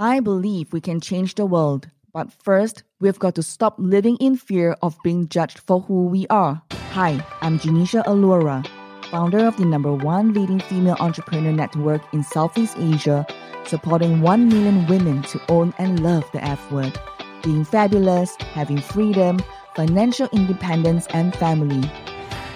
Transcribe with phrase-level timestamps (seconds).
[0.00, 4.36] I believe we can change the world, but first, we've got to stop living in
[4.36, 6.62] fear of being judged for who we are.
[6.92, 8.64] Hi, I'm Janisha Alura,
[9.10, 13.26] founder of the number one leading female entrepreneur network in Southeast Asia,
[13.66, 16.96] supporting 1 million women to own and love the F word,
[17.42, 19.40] being fabulous, having freedom,
[19.74, 21.90] financial independence, and family.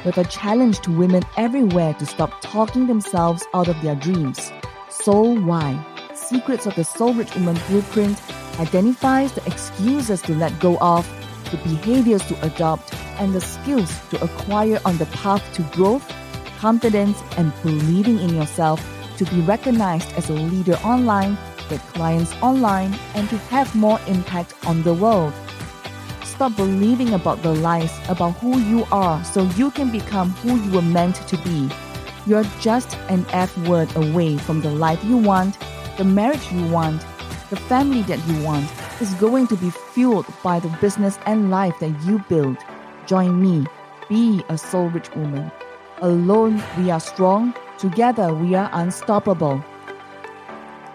[0.05, 4.53] With a challenge to women everywhere to stop talking themselves out of their dreams.
[4.91, 5.85] So Why
[6.23, 8.21] Secrets of the Soul Rich Woman Blueprint
[8.61, 11.07] identifies the excuses to let go of,
[11.51, 16.07] the behaviors to adopt, and the skills to acquire on the path to growth,
[16.59, 18.81] confidence, and believing in yourself
[19.19, 21.37] to be recognized as a leader online,
[21.69, 25.35] get clients online, and to have more impact on the world.
[26.25, 30.71] Stop believing about the lies about who you are so you can become who you
[30.71, 31.69] were meant to be.
[32.27, 35.59] You're just an F word away from the life you want
[35.99, 37.03] the marriage you want,
[37.51, 41.79] the family that you want, is going to be fueled by the business and life
[41.81, 42.57] that you build.
[43.07, 43.67] Join me.
[44.09, 45.53] Be a soul rich woman.
[46.01, 47.55] Alone, we are strong.
[47.79, 49.63] Together, we are unstoppable.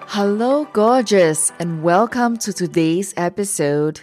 [0.08, 4.02] Hello, gorgeous, and welcome to today's episode.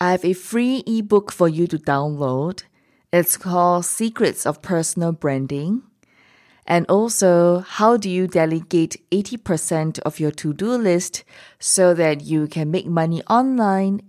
[0.00, 2.64] I have a free ebook for you to download.
[3.12, 5.82] It's called Secrets of Personal Branding.
[6.72, 11.22] And also, how do you delegate 80% of your to do list
[11.60, 14.00] so that you can make money online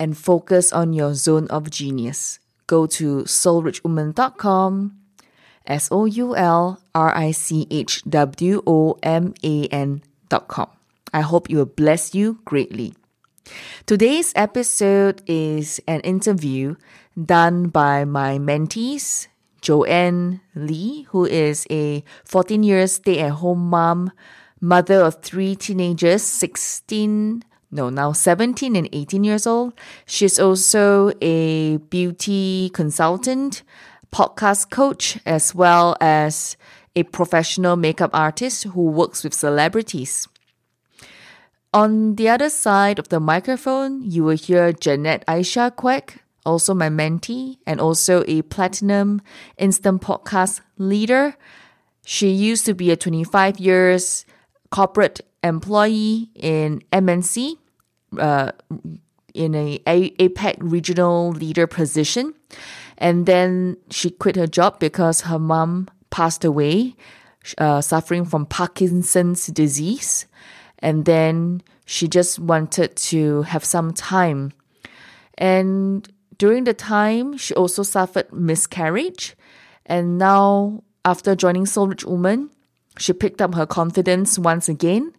[0.00, 2.40] and focus on your zone of genius?
[2.66, 4.96] Go to soulrichwoman.com,
[5.66, 10.70] S O U L R I C H W O M A N.com.
[11.12, 12.94] I hope it will bless you greatly.
[13.84, 16.76] Today's episode is an interview
[17.14, 19.28] done by my mentees
[19.64, 24.12] Joanne Lee, who is a 14 year stay at home mom,
[24.60, 29.72] mother of three teenagers, 16, no, now 17 and 18 years old.
[30.04, 33.62] She's also a beauty consultant,
[34.12, 36.58] podcast coach, as well as
[36.94, 40.28] a professional makeup artist who works with celebrities.
[41.72, 46.88] On the other side of the microphone, you will hear Jeanette Aisha Quek, also my
[46.88, 49.20] mentee and also a platinum
[49.58, 51.36] instant podcast leader.
[52.04, 54.26] She used to be a 25 years
[54.70, 57.56] corporate employee in MNC,
[58.18, 58.52] uh,
[59.34, 62.34] in a, a APAC regional leader position.
[62.98, 66.94] And then she quit her job because her mom passed away,
[67.58, 70.26] uh, suffering from Parkinson's disease.
[70.78, 74.52] And then she just wanted to have some time.
[75.36, 79.36] And during the time, she also suffered miscarriage.
[79.86, 82.50] And now, after joining Soul Rich Woman,
[82.98, 85.12] she picked up her confidence once again.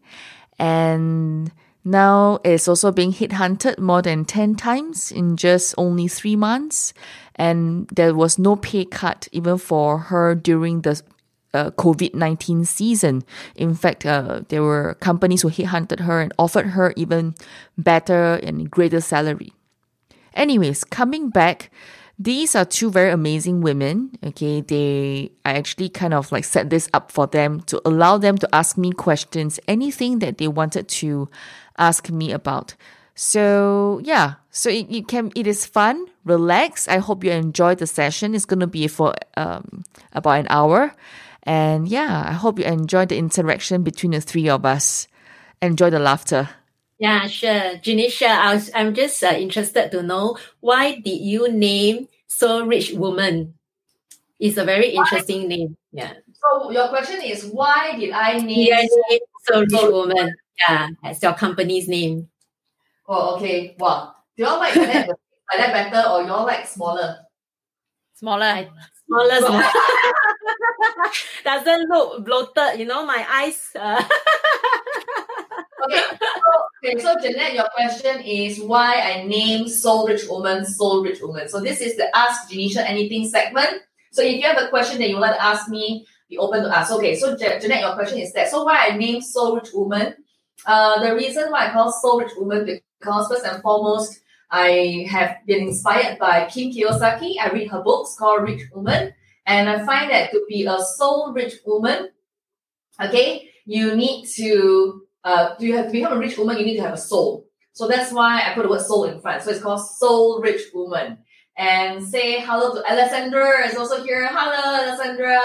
[0.58, 1.52] And
[1.84, 6.94] now is also being hit hunted more than 10 times in just only three months.
[7.36, 11.02] And there was no pay cut even for her during the
[11.54, 13.24] uh, COVID 19 season.
[13.56, 17.36] In fact, uh, there were companies who hit hunted her and offered her even
[17.78, 19.54] better and greater salary.
[20.36, 21.72] Anyways, coming back,
[22.18, 24.12] these are two very amazing women.
[24.24, 28.38] Okay, they I actually kind of like set this up for them to allow them
[28.38, 31.30] to ask me questions, anything that they wanted to
[31.78, 32.76] ask me about.
[33.16, 36.88] So yeah, so it, it can it is fun, relax.
[36.88, 38.36] I hope you enjoy the session.
[38.36, 40.94] It's gonna be for um about an hour,
[41.44, 45.08] and yeah, I hope you enjoy the interaction between the three of us.
[45.62, 46.50] Enjoy the laughter.
[46.98, 47.76] Yeah, sure.
[47.84, 52.94] Janisha, I was, I'm just uh, interested to know why did you name Soul Rich
[52.94, 53.54] Woman?
[54.40, 55.48] It's a very interesting why?
[55.48, 55.78] name.
[55.92, 56.14] Yeah.
[56.34, 58.86] So your question is why did I name yeah,
[59.44, 60.36] Soul Rich Woman?
[60.68, 62.30] Yeah, as your company's name.
[63.08, 63.76] Oh, okay.
[63.78, 64.16] Wow.
[64.38, 65.18] Do you all like that, like
[65.58, 67.18] that better or you all like smaller?
[68.16, 68.68] Smaller.
[69.06, 69.64] Smaller, smaller.
[71.44, 73.70] Doesn't look bloated, you know, my eyes.
[73.78, 74.02] Uh...
[75.86, 81.04] okay, so, okay, so Jeanette, your question is why I name Soul Rich Woman Soul
[81.04, 81.48] Rich Woman.
[81.48, 83.82] So this is the Ask Janisha Anything segment.
[84.12, 86.78] So if you have a question that you like to ask me, be open to
[86.78, 86.92] ask.
[86.92, 88.50] Okay, so Jeanette, your question is that.
[88.50, 90.16] So why I name Soul Rich Woman?
[90.66, 92.66] Uh, the reason why I call Soul Rich Woman
[93.00, 97.36] because first and foremost, I have been inspired by Kim Kiyosaki.
[97.40, 99.14] I read her books called Rich Woman,
[99.46, 102.10] and I find that to be a soul rich woman,
[103.02, 106.84] okay, you need to uh, you have to become a rich woman, you need to
[106.84, 107.48] have a soul.
[107.74, 109.44] So that's why I put the word soul in front.
[109.44, 111.18] So it's called Soul Rich Woman.
[111.58, 114.30] And say hello to Alessandra is also here.
[114.32, 115.40] Hello, Alessandra.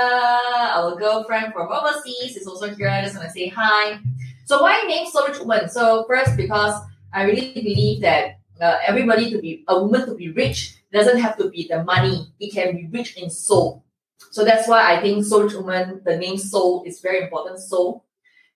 [0.77, 2.89] Our girlfriend from overseas is also here.
[2.89, 3.99] I just want to say hi.
[4.45, 5.69] So why name Soul Rich Woman?
[5.69, 6.75] So first, because
[7.13, 11.39] I really believe that uh, everybody to be a woman to be rich doesn't have
[11.39, 12.33] to be the money.
[12.39, 13.85] It can be rich in soul.
[14.31, 17.59] So that's why I think Soul Rich Woman, the name soul is very important.
[17.59, 18.05] Soul.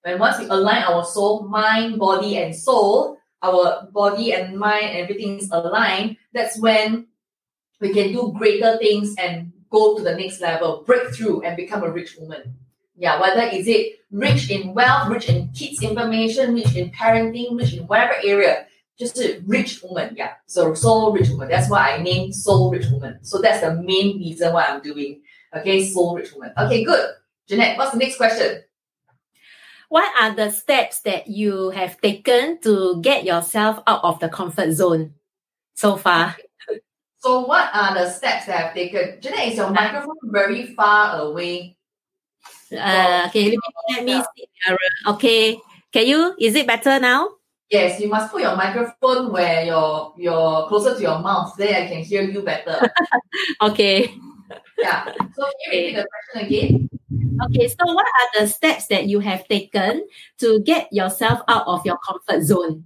[0.05, 5.39] When once we align our soul, mind, body, and soul, our body and mind, everything
[5.39, 7.06] is aligned, that's when
[7.81, 11.83] we can do greater things and go to the next level, break through and become
[11.83, 12.55] a rich woman.
[12.97, 17.73] Yeah, whether is it rich in wealth, rich in kids information, rich in parenting, rich
[17.73, 18.67] in whatever area,
[18.99, 20.15] just a rich woman.
[20.19, 21.49] Yeah, so soul rich woman.
[21.49, 23.21] That's why I named soul rich woman.
[23.23, 25.23] So that's the main reason why I'm doing.
[25.56, 26.53] Okay, soul rich woman.
[26.59, 27.09] Okay, good.
[27.49, 28.63] Jeanette, what's the next question?
[29.94, 34.73] What are the steps that you have taken to get yourself out of the comfort
[34.73, 35.14] zone
[35.75, 36.35] so far?
[37.19, 39.23] So what are the steps that I've taken?
[39.23, 41.76] Jeanette, is your microphone very far away?
[42.75, 44.49] Uh, okay, let me, let me see.
[45.06, 45.61] Okay,
[45.93, 46.35] can you?
[46.41, 47.29] Is it better now?
[47.70, 51.55] Yes, you must put your microphone where you're you're closer to your mouth.
[51.56, 52.82] There, I can hear you better.
[53.62, 54.11] okay.
[54.76, 55.05] Yeah.
[55.06, 56.94] So can you repeat the question again?
[57.42, 60.06] Okay, so what are the steps that you have taken
[60.38, 62.84] to get yourself out of your comfort zone?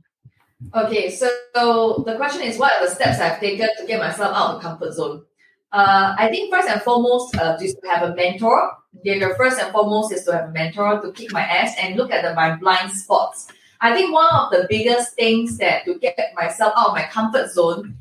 [0.75, 4.35] Okay, so, so the question is what are the steps I've taken to get myself
[4.35, 5.25] out of the comfort zone?
[5.71, 8.73] Uh, I think first and foremost uh, is to have a mentor.
[9.05, 12.11] The first and foremost is to have a mentor to kick my ass and look
[12.11, 13.49] at the, my blind spots.
[13.81, 17.51] I think one of the biggest things that to get myself out of my comfort
[17.51, 17.97] zone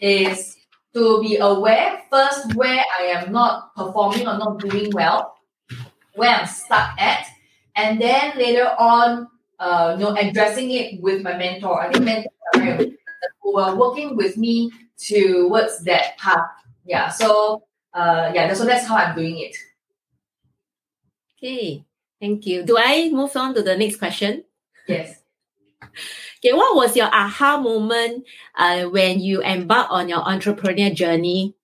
[0.00, 0.56] is
[0.94, 5.34] to be aware first where I am not performing or not doing well,
[6.14, 7.26] where I'm stuck at,
[7.76, 9.28] and then later on
[9.62, 11.80] uh, you know, addressing it with my mentor.
[11.80, 12.98] I think mentors are very
[13.40, 16.50] who are working with me towards that path.
[16.84, 17.08] Yeah.
[17.10, 17.62] So
[17.94, 19.56] uh, yeah, so that's how I'm doing it.
[21.38, 21.84] Okay.
[22.20, 22.64] Thank you.
[22.64, 24.44] Do I move on to the next question?
[24.88, 25.18] Yes.
[26.44, 28.24] Okay, what was your aha moment
[28.58, 31.54] uh, when you embarked on your entrepreneur journey?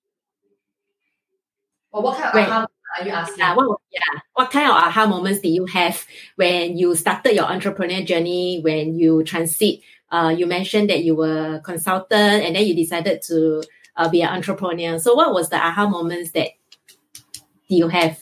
[1.90, 2.66] Well, what kind of when, aha
[3.00, 3.38] are you asking?
[3.38, 6.04] Yeah, what, yeah, what kind of aha moments did you have
[6.36, 8.60] when you started your entrepreneur journey?
[8.60, 9.80] When you transit,
[10.10, 13.62] uh, you mentioned that you were a consultant and then you decided to
[13.96, 14.98] uh, be an entrepreneur.
[14.98, 16.50] So, what was the aha moments that
[17.68, 18.18] you have?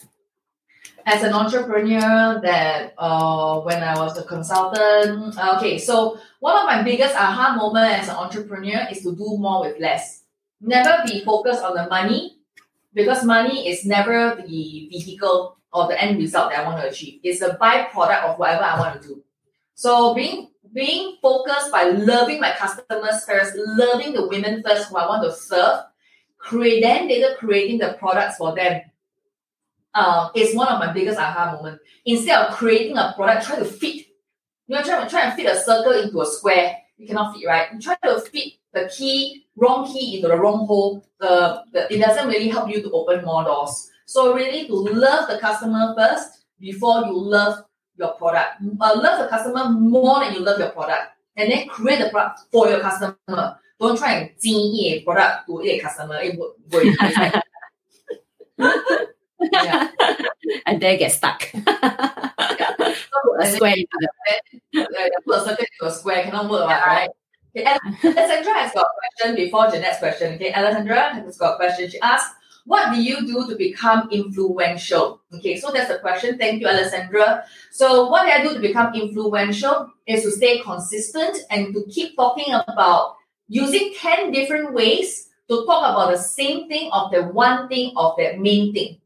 [1.05, 6.83] As an entrepreneur, that uh, when I was a consultant, okay, so one of my
[6.83, 10.23] biggest aha moment as an entrepreneur is to do more with less.
[10.59, 12.36] Never be focused on the money
[12.97, 17.19] because money is never the vehicle or the end result that I want to achieve.
[17.23, 19.23] It's a byproduct of whatever I want to do.
[19.75, 25.07] So being being focused by loving my customers first, loving the women first who I
[25.07, 25.81] want to serve,
[26.39, 28.81] create then later creating the products for them.
[29.93, 31.83] Um, is one of my biggest aha moments.
[32.05, 34.07] Instead of creating a product, try to fit.
[34.67, 36.77] You know, try, try and fit a circle into a square.
[36.97, 37.67] You cannot fit, right?
[37.73, 38.53] You try to fit
[38.83, 42.81] the key, wrong key into the wrong hole, the, the it doesn't really help you
[42.81, 43.89] to open more doors.
[44.05, 47.63] So really to love the customer first before you love
[47.97, 48.61] your product.
[48.79, 51.13] Uh, love the customer more than you love your product.
[51.35, 53.17] And then create the product for your customer.
[53.79, 56.19] Don't try and 经营 product to a customer.
[56.21, 56.95] It would, would
[59.53, 59.91] yeah.
[60.65, 61.53] and then get stuck.
[61.53, 62.33] yeah.
[62.79, 63.87] So put a square into
[64.73, 64.87] the,
[65.25, 66.81] put a circle into a square cannot work, yeah.
[66.81, 67.09] right?
[67.57, 70.33] Okay, Alessandra has got a question before Jeanette's question.
[70.35, 71.89] Okay, Alessandra has got a question.
[71.89, 72.33] She asked,
[72.65, 75.21] what do you do to become influential?
[75.33, 76.37] Okay, so that's the question.
[76.37, 77.45] Thank you, Alessandra.
[77.71, 82.53] So what I do to become influential is to stay consistent and to keep talking
[82.53, 83.15] about
[83.47, 88.15] using 10 different ways to talk about the same thing of the one thing of
[88.17, 88.99] that main thing.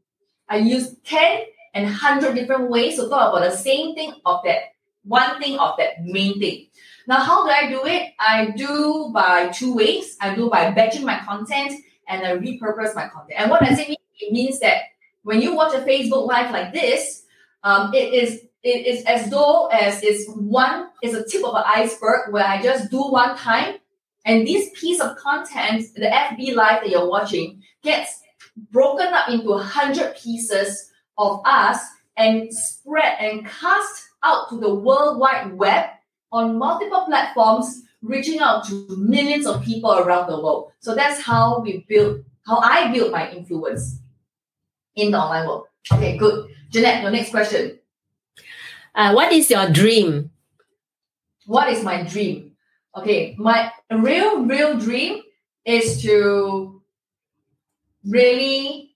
[0.48, 1.42] I use 10
[1.74, 4.72] and 100 different ways to talk about the same thing of that
[5.04, 6.66] one thing of that main thing.
[7.06, 8.12] Now, how do I do it?
[8.18, 10.16] I do by two ways.
[10.20, 11.74] I do by batching my content
[12.08, 13.38] and I repurpose my content.
[13.38, 13.96] And what does it mean?
[14.20, 14.82] It means that
[15.22, 17.24] when you watch a Facebook live like this,
[17.64, 21.64] um, it is it is as though as it's one is a tip of an
[21.66, 23.76] iceberg where I just do one time,
[24.24, 28.20] and this piece of content, the FB live that you're watching, gets
[28.70, 31.80] broken up into a hundred pieces of us
[32.16, 35.90] and spread and cast out to the world wide web
[36.32, 40.72] on multiple platforms, reaching out to millions of people around the world.
[40.80, 44.00] So that's how we build, how I build my influence
[44.96, 45.66] in the online world.
[45.92, 46.50] Okay, good.
[46.70, 47.78] Jeanette, your next question.
[48.94, 50.30] Uh, what is your dream?
[51.46, 52.52] What is my dream?
[52.96, 55.22] Okay, my real, real dream
[55.64, 56.82] is to
[58.04, 58.94] really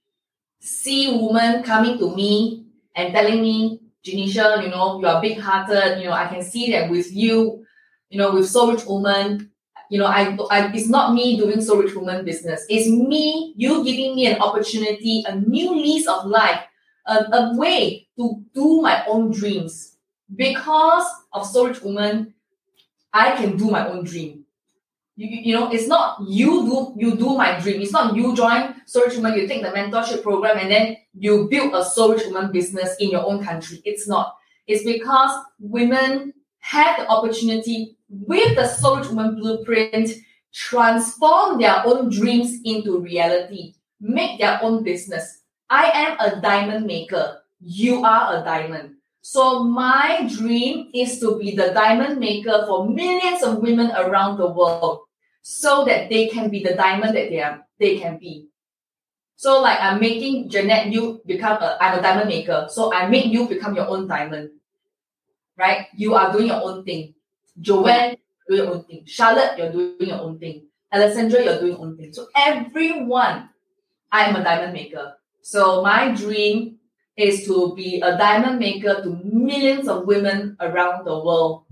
[0.60, 6.00] see women coming to me and telling me Janisha, you know, you are big hearted.
[6.00, 7.64] You know, I can see that with you,
[8.08, 9.50] you know, with Soul Rich Woman,
[9.90, 12.64] you know, I, I it's not me doing Soul Rich Woman business.
[12.68, 16.60] It's me, you giving me an opportunity, a new lease of life,
[17.06, 19.96] a, a way to do my own dreams.
[20.34, 22.34] Because of Soul Rich Woman,
[23.12, 24.44] I can do my own dream.
[25.14, 27.80] You, you know, it's not you do you do my dream.
[27.80, 31.74] It's not you join Rich Woman, you take the mentorship program, and then you build
[31.74, 33.80] a Soul Woman business in your own country.
[33.84, 34.36] It's not.
[34.66, 40.10] It's because women have the opportunity with the Soul Woman blueprint
[40.52, 45.42] transform their own dreams into reality, make their own business.
[45.70, 47.42] I am a diamond maker.
[47.60, 48.94] You are a diamond.
[49.22, 54.48] So my dream is to be the diamond maker for millions of women around the
[54.48, 55.00] world
[55.42, 58.48] so that they can be the diamond that they are they can be.
[59.36, 62.66] So like I'm making Jeanette you become a I'm a diamond maker.
[62.70, 64.50] So I make you become your own diamond.
[65.56, 65.86] Right?
[65.94, 67.14] You are doing your own thing.
[67.60, 68.16] Joanne,
[68.48, 69.02] doing your own thing.
[69.06, 70.66] Charlotte, you're doing your own thing.
[70.92, 72.12] Alessandra, you're doing your own thing.
[72.12, 73.48] So everyone,
[74.12, 75.16] I am a diamond maker.
[75.40, 76.78] So my dream
[77.16, 81.64] is to be a diamond maker to millions of women around the world.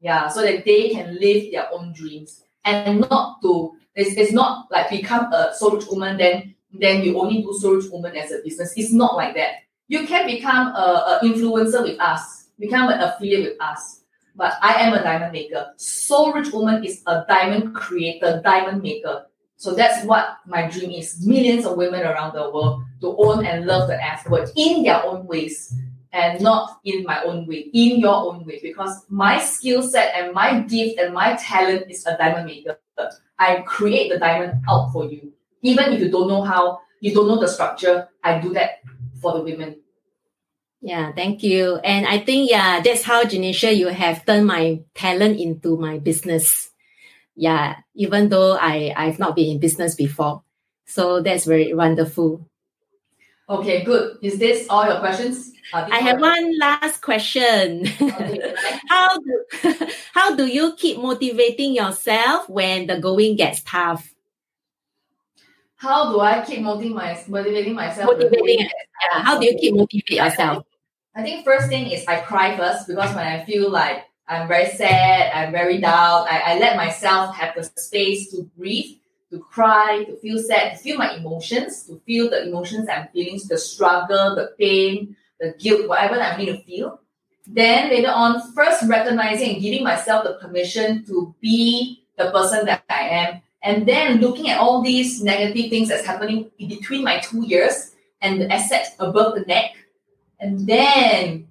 [0.00, 4.70] Yeah, so that they can live their own dreams and not to it's, it's not
[4.70, 8.72] like become a rich woman then then you only do rich woman as a business.
[8.76, 9.64] It's not like that.
[9.88, 14.02] You can become a, a influencer with us, become an affiliate with us.
[14.34, 15.72] But I am a diamond maker.
[15.76, 19.26] Soul Rich Woman is a diamond creator, diamond maker.
[19.56, 21.24] So that's what my dream is.
[21.26, 25.04] Millions of women around the world to own and love the F word in their
[25.04, 25.74] own ways
[26.12, 28.60] and not in my own way, in your own way.
[28.62, 32.78] Because my skill set and my gift and my talent is a diamond maker.
[33.38, 35.31] I create the diamond out for you.
[35.62, 38.82] Even if you don't know how, you don't know the structure, I do that
[39.20, 39.76] for the women.
[40.80, 41.76] Yeah, thank you.
[41.76, 46.70] And I think, yeah, that's how, Janisha, you have turned my talent into my business.
[47.36, 50.42] Yeah, even though I, I've not been in business before.
[50.84, 52.48] So that's very wonderful.
[53.48, 54.18] Okay, good.
[54.22, 55.52] Is this all your questions?
[55.72, 57.86] Uh, I have one last question.
[58.00, 58.54] Okay.
[58.88, 59.44] how do
[60.14, 64.11] how do you keep motivating yourself when the going gets tough?
[65.82, 68.06] How do I keep motivating, my, motivating myself?
[68.06, 69.22] Motivating, yeah.
[69.22, 70.64] How do you keep motivating yourself?
[71.16, 74.70] I think first thing is I cry first because when I feel like I'm very
[74.70, 78.98] sad, I'm very down, I, I let myself have the space to breathe,
[79.32, 83.40] to cry, to feel sad, to feel my emotions, to feel the emotions I'm feeling,
[83.48, 87.00] the struggle, the pain, the guilt, whatever I'm going to feel.
[87.44, 92.84] Then later on, first recognizing and giving myself the permission to be the person that
[92.88, 93.42] I am.
[93.62, 97.94] And then looking at all these negative things that's happening in between my two ears
[98.20, 99.76] and the assets above the neck
[100.42, 101.46] and then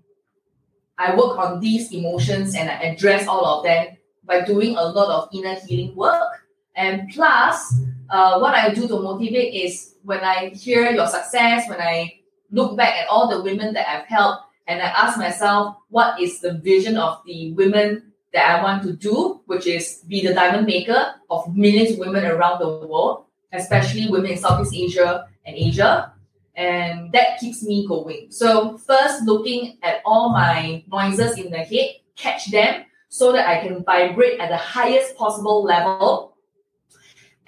[0.97, 5.09] I work on these emotions and I address all of them by doing a lot
[5.09, 6.45] of inner healing work.
[6.75, 7.73] And plus,
[8.09, 12.19] uh, what I do to motivate is when I hear your success, when I
[12.51, 16.41] look back at all the women that I've helped, and I ask myself, what is
[16.41, 20.65] the vision of the women that I want to do, which is be the diamond
[20.65, 26.13] maker of millions of women around the world, especially women in Southeast Asia and Asia.
[26.55, 28.27] And that keeps me going.
[28.29, 33.65] So first looking at all my noises in the head, catch them so that I
[33.65, 36.37] can vibrate at the highest possible level.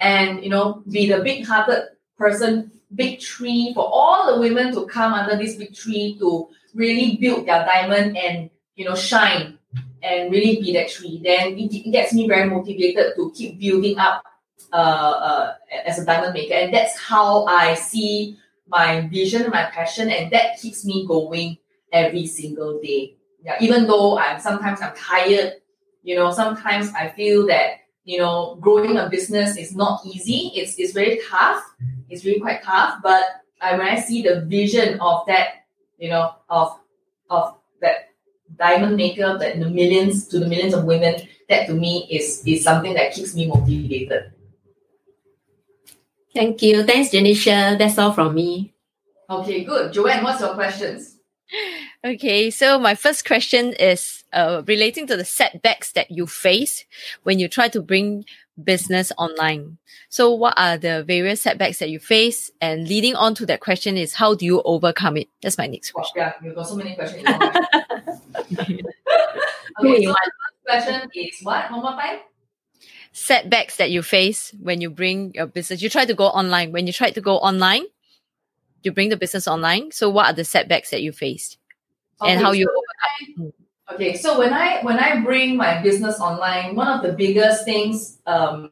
[0.00, 1.88] And you know be the big hearted
[2.18, 7.16] person, big tree for all the women to come under this big tree to really
[7.16, 9.58] build their diamond and you know shine
[10.04, 11.20] and really be that tree.
[11.24, 14.22] Then it gets me very motivated to keep building up
[14.72, 15.54] uh, uh,
[15.86, 16.54] as a diamond maker.
[16.54, 21.56] And that's how I see my vision, my passion, and that keeps me going
[21.90, 23.16] every single day.
[23.42, 25.54] Yeah, even though I'm sometimes I'm tired,
[26.02, 30.52] you know, sometimes I feel that you know growing a business is not easy.
[30.54, 31.62] It's it's very tough.
[32.08, 33.00] It's really quite tough.
[33.02, 33.22] But
[33.60, 35.64] I, when I see the vision of that,
[35.98, 36.78] you know, of
[37.28, 38.13] of that
[38.58, 42.64] diamond maker, that the millions to the millions of women, that to me is is
[42.64, 44.32] something that keeps me motivated.
[46.34, 46.82] Thank you.
[46.82, 47.78] Thanks, Janisha.
[47.78, 48.74] That's all from me.
[49.30, 49.92] Okay, good.
[49.92, 51.18] Joanne, what's your questions?
[52.04, 56.84] Okay, so my first question is uh, relating to the setbacks that you face
[57.22, 58.26] when you try to bring
[58.62, 59.78] business online.
[60.10, 62.50] So, what are the various setbacks that you face?
[62.60, 65.28] And leading on to that question is, how do you overcome it?
[65.40, 66.12] That's my next question.
[66.16, 67.26] yeah, you've got so many questions.
[68.43, 71.71] okay, so my first question is what?
[71.71, 72.19] One more time
[73.11, 75.81] setbacks that you face when you bring your business?
[75.81, 76.71] You try to go online.
[76.71, 77.83] When you try to go online,
[78.83, 79.91] you bring the business online.
[79.91, 81.57] So what are the setbacks that you faced?
[82.21, 83.53] and how you overcome.
[83.93, 88.19] Okay, so when I when I bring my business online, one of the biggest things
[88.27, 88.71] um,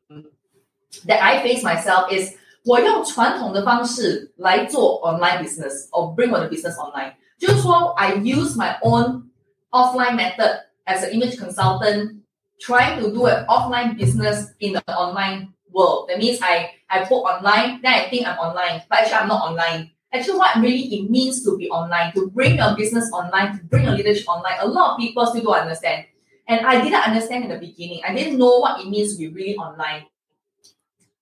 [1.05, 2.35] that I face myself is
[2.65, 9.23] 我用传统的方式来做 online business or bring 我的 business online，就是说 I use my own
[9.72, 12.22] offline method as an image consultant,
[12.60, 16.08] trying to do an offline business in the online world.
[16.08, 19.48] That means I I put online, then I think I'm online, but actually I'm not
[19.48, 19.90] online.
[20.12, 23.84] Actually, what really it means to be online, to bring your business online, to bring
[23.84, 26.04] your leadership online, a lot of people still don't understand.
[26.46, 28.02] And I didn't understand in the beginning.
[28.06, 30.04] I didn't know what it means to be really online.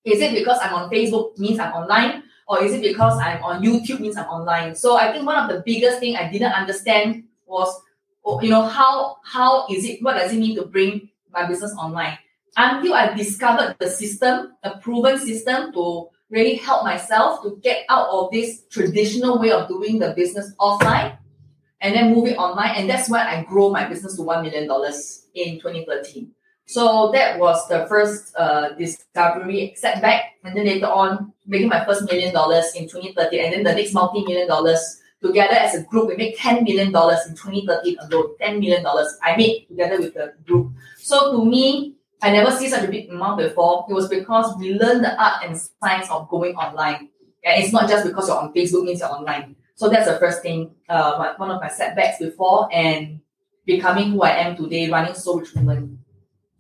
[0.04, 2.24] Is it because I'm on Facebook means I'm online?
[2.48, 4.74] Or is it because I'm on YouTube means I'm online?
[4.74, 7.72] So I think one of the biggest thing I didn't understand was,
[8.42, 12.18] you know, how how is it, what does it mean to bring my business online?
[12.56, 18.08] Until I discovered the system, a proven system to really help myself to get out
[18.10, 21.18] of this traditional way of doing the business offline
[21.80, 22.72] and then move it online.
[22.76, 24.64] And that's when I grow my business to $1 million
[25.34, 26.30] in 2013.
[26.66, 30.36] So that was the first uh, discovery setback.
[30.44, 33.92] And then later on, making my first million dollars in 2013, and then the next
[33.92, 38.34] multi million dollars together as a group, we made $10 million in 2013 alone.
[38.40, 38.84] $10 million
[39.22, 40.72] I made together with the group.
[40.96, 43.86] So to me, I never see such a big amount before.
[43.88, 47.08] It was because we learned the art and science of going online.
[47.42, 49.56] And it's not just because you're on Facebook means you're online.
[49.74, 53.20] So that's the first thing, uh, one of my setbacks before and
[53.64, 55.98] becoming who I am today, running Soul Rich Woman.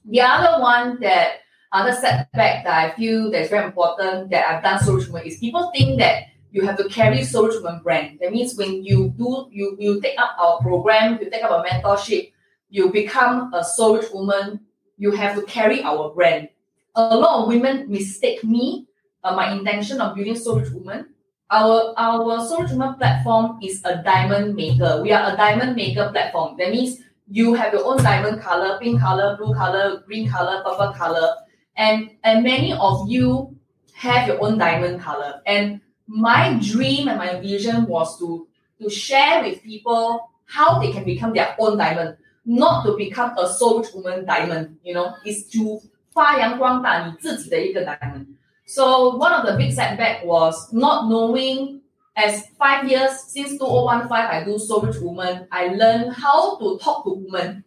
[0.06, 1.40] The other one that
[1.72, 5.36] other setback that I feel that's very important that I've done Soul Rich Woman is
[5.36, 8.18] people think that you have to carry Soul Woman brand.
[8.20, 11.62] That means when you do you you take up our program, you take up a
[11.62, 12.32] mentorship,
[12.68, 14.60] you become a Soul Woman,
[14.98, 16.48] you have to carry our brand.
[16.94, 18.88] A lot of women mistake me,
[19.22, 21.14] uh, my intention of building Soul Woman.
[21.50, 25.02] Our our Soul Woman platform is a diamond maker.
[25.02, 26.56] We are a diamond maker platform.
[26.58, 26.98] That means
[27.30, 31.36] you have your own diamond color, pink color, blue color, green color, purple color,
[31.76, 33.54] and and many of you
[33.94, 35.40] have your own diamond color.
[35.46, 38.48] And my dream and my vision was to,
[38.82, 43.48] to share with people how they can become their own diamond, not to become a
[43.48, 45.80] soul woman diamond, you know, is to
[46.12, 48.26] 发扬光大你自己的一个 diamond.
[48.66, 51.80] So one of the big setback was not knowing
[52.16, 57.04] as five years since 2015 I do Soul Rich Woman, I learned how to talk
[57.04, 57.62] to women.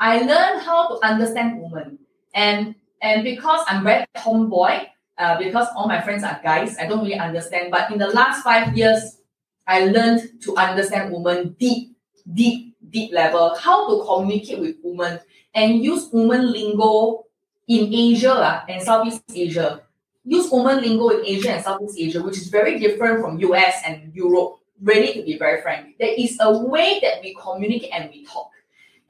[0.00, 1.98] I learned how to understand women.
[2.34, 4.86] And and because I'm very tomboy,
[5.18, 7.70] uh, because all my friends are guys, I don't really understand.
[7.70, 9.18] But in the last five years,
[9.66, 11.96] I learned to understand women deep,
[12.32, 15.20] deep, deep level, how to communicate with women
[15.54, 17.24] and use woman lingo
[17.66, 19.80] in Asia uh, and Southeast Asia
[20.24, 24.12] use woman lingo in Asia and Southeast Asia, which is very different from US and
[24.14, 25.96] Europe, really to be very frank.
[26.00, 28.50] There is a way that we communicate and we talk.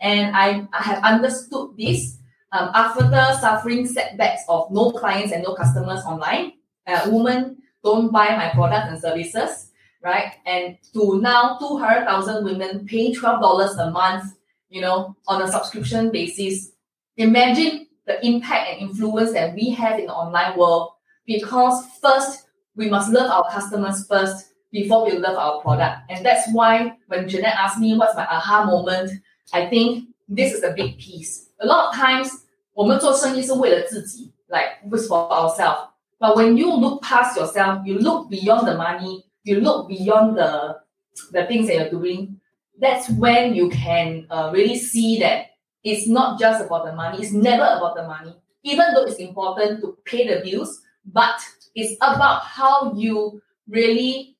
[0.01, 2.19] And I, I have understood this
[2.55, 6.53] um, after suffering setbacks of no clients and no customers online.
[6.87, 10.35] Uh, women don't buy my products and services, right?
[10.47, 14.35] And to now 200,000 women paying $12 a month,
[14.69, 16.71] you know, on a subscription basis.
[17.17, 20.93] Imagine the impact and influence that we have in the online world
[21.27, 26.03] because first we must love our customers first before we love our product.
[26.09, 29.11] And that's why when Jeanette asked me what's my aha moment,
[29.53, 31.49] I think this is a big piece.
[31.61, 35.90] A lot of times 我们做生意是为了自己, like it's for ourselves.
[36.20, 40.82] But when you look past yourself, you look beyond the money, you look beyond the
[41.32, 42.40] the things that you're doing,
[42.80, 45.48] that's when you can uh, really see that
[45.84, 47.20] it's not just about the money.
[47.20, 48.36] It's never about the money.
[48.64, 51.40] Even though it's important to pay the bills, but
[51.76, 54.36] it's about how you really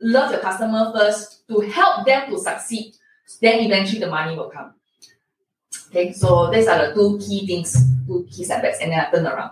[0.00, 2.94] love your customer first to help them to succeed.
[3.40, 4.74] Then eventually the money will come.
[5.91, 7.75] Okay, so these are the two key things,
[8.07, 9.51] two key setbacks, and then I turn around.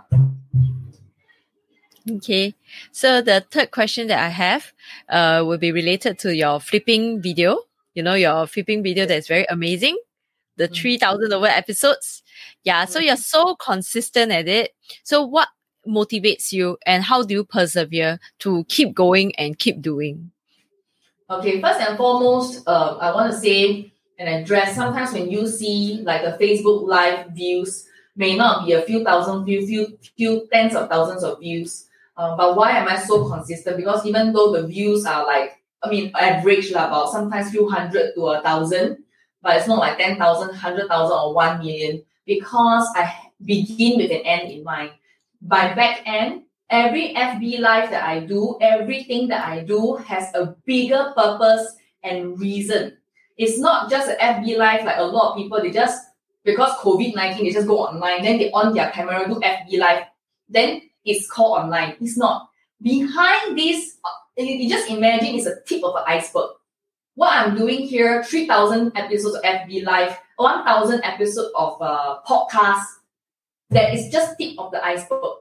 [2.10, 2.56] Okay,
[2.94, 4.72] so the third question that I have
[5.10, 7.60] uh, will be related to your flipping video.
[7.94, 10.00] You know, your flipping video that's very amazing.
[10.56, 10.76] The mm-hmm.
[10.76, 12.24] 3,000 over episodes.
[12.64, 14.72] Yeah, so you're so consistent at it.
[15.04, 15.50] So what
[15.86, 20.32] motivates you and how do you persevere to keep going and keep doing?
[21.30, 26.02] Okay, first and foremost, uh, I want to say and address sometimes when you see
[26.04, 30.76] like a Facebook live views may not be a few thousand views, few few tens
[30.76, 31.88] of thousands of views.
[32.18, 33.78] Um, but why am I so consistent?
[33.78, 38.14] Because even though the views are like, I mean, average like about sometimes few hundred
[38.16, 38.98] to a thousand,
[39.42, 44.52] but it's not like 10,000, 100,000 or 1 million because I begin with an end
[44.52, 44.92] in mind
[45.42, 50.56] by back end, every FB live that I do, everything that I do has a
[50.66, 52.98] bigger purpose and reason.
[53.40, 56.04] It's not just an FB live like a lot of people, they just,
[56.44, 60.04] because COVID-19, they just go online, then they on their camera, do FB live.
[60.50, 61.96] Then it's called online.
[62.02, 62.50] It's not.
[62.82, 66.50] Behind this, uh, you just imagine it's a tip of an iceberg.
[67.16, 72.84] What I'm doing here, 3,000 episodes of FB live, 1,000 episodes of uh, podcast,
[73.70, 75.36] that is just tip of the iceberg.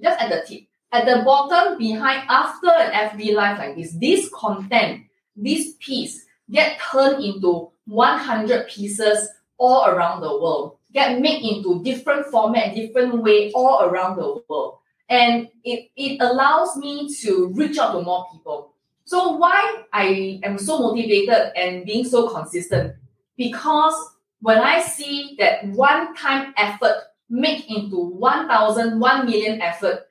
[0.00, 0.68] Just at the tip.
[0.92, 6.78] At the bottom, behind, after an FB live like this, this content, this piece get
[6.80, 13.52] turned into 100 pieces all around the world, get made into different format, different way
[13.52, 14.78] all around the world.
[15.08, 18.74] And it, it allows me to reach out to more people.
[19.04, 22.94] So why I am so motivated and being so consistent?
[23.36, 23.94] Because
[24.40, 26.96] when I see that one time effort
[27.28, 30.06] make into 1,000, 1 million effort,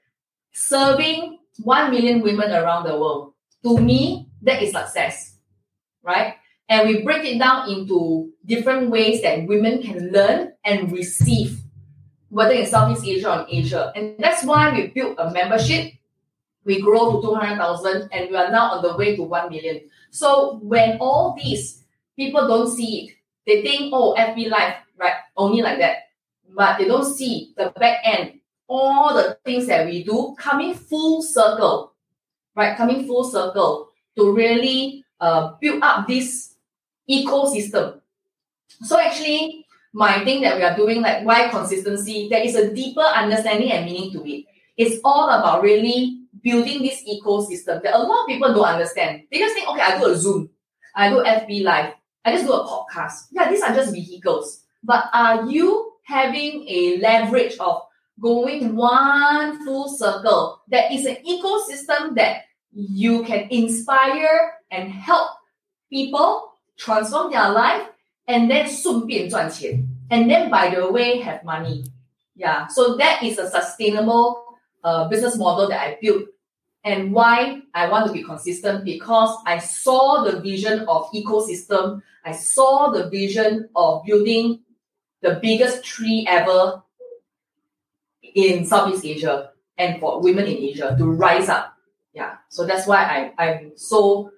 [0.52, 5.36] serving 1 million women around the world, to me, that is success,
[6.04, 6.36] right?
[6.70, 11.60] And we break it down into different ways that women can learn and receive,
[12.30, 13.92] whether in Southeast Asia or in Asia.
[13.96, 15.94] And that's why we built a membership.
[16.66, 19.82] We grow to 200,000 and we are now on the way to 1 million.
[20.12, 21.84] So when all these
[22.16, 23.16] people don't see it,
[23.48, 25.16] they think, oh, FB Live, right?
[25.36, 26.10] Only like that.
[26.56, 31.24] But they don't see the back end, all the things that we do coming full
[31.24, 31.94] circle,
[32.56, 32.78] right?
[32.78, 36.55] Coming full circle to really uh, build up this
[37.10, 37.99] ecosystem.
[38.84, 43.01] So actually, my thing that we are doing, like why consistency, there is a deeper
[43.01, 44.45] understanding and meaning to it.
[44.77, 49.23] It's all about really building this ecosystem that a lot of people don't understand.
[49.32, 50.49] They just think, okay, I do a Zoom,
[50.95, 53.27] I do FB Live, I just do a podcast.
[53.32, 54.63] Yeah, these are just vehicles.
[54.84, 57.82] But are you having a leverage of
[58.21, 65.32] going one full circle that is an ecosystem that you can inspire and help
[65.89, 67.88] people transform their life
[68.27, 69.29] and then 顺便
[70.12, 71.84] and then by the way have money.
[72.36, 74.43] Yeah so that is a sustainable
[74.84, 76.23] uh, business model that i built.
[76.84, 78.86] And why i want to be consistent?
[78.86, 82.01] Because i saw the vision of ecosystem.
[82.23, 84.60] I saw the vision of building
[85.21, 86.84] the biggest tree ever
[88.21, 91.73] in southeast asia and for women in asia to rise up.
[92.18, 94.31] yeah so that's why I, i'm so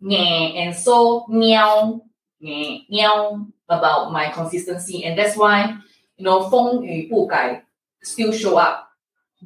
[0.00, 2.02] and so meow
[2.40, 5.04] meow about my consistency.
[5.04, 5.76] And that's why,
[6.16, 7.64] you know, 风雨不改
[8.02, 8.90] still show up.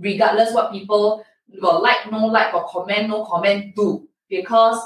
[0.01, 1.25] Regardless what people
[1.61, 4.07] got like, no like, got comment, no comment, do.
[4.29, 4.79] Because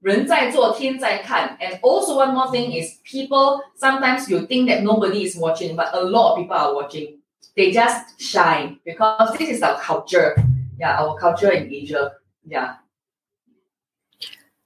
[0.00, 1.56] 人在做天在看.
[1.60, 5.92] And also one more thing is people, sometimes you think that nobody is watching, but
[5.92, 7.18] a lot of people are watching.
[7.56, 10.36] They just shine because this is our culture.
[10.83, 12.11] Yeah, our culture in Asia.
[12.43, 12.83] Yeah.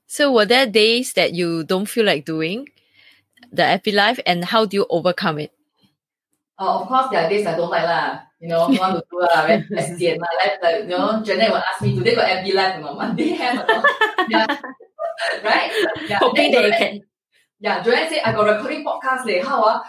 [0.10, 2.74] So were there days that you don't feel like doing
[3.54, 5.54] the FB live and how do you overcome it?
[6.58, 8.26] Uh, of course, there are days I don't like lah.
[8.42, 9.62] You know, want to do lah, very
[9.94, 10.34] sian lah.
[10.42, 12.98] Like, like, you know, Janet will ask me, do they got live or not?
[13.14, 13.86] Monday have or not?
[14.26, 14.50] yeah.
[15.46, 15.70] right?
[16.10, 16.18] Yeah.
[16.18, 16.94] Hoping they can.
[17.62, 19.46] Yeah, Joanne said, I got recording podcast leh.
[19.46, 19.86] How ah?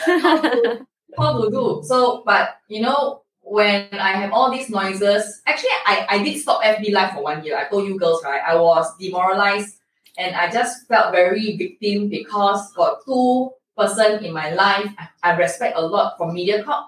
[0.00, 0.86] how, to,
[1.20, 1.84] how to do?
[1.84, 3.21] So, but, you know,
[3.52, 7.44] when I have all these noises, actually I, I did stop FB Live for one
[7.44, 7.58] year.
[7.58, 8.40] I told you girls, right?
[8.40, 9.76] I was demoralized
[10.16, 14.88] and I just felt very victim because got two person in my life
[15.22, 16.86] I, respect a lot from MediaCorp.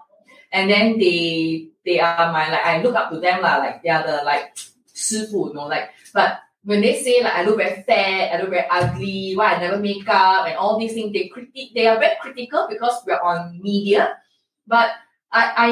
[0.53, 3.91] And then they they are my like I look up to them lah, like they
[3.91, 4.57] are the like
[4.95, 8.49] 师傅, you know, like but when they say like I look very fat, I look
[8.49, 11.99] very ugly, why I never make up and all these things, they critique they are
[11.99, 14.17] very critical because we're on media.
[14.67, 14.97] But
[15.29, 15.71] I I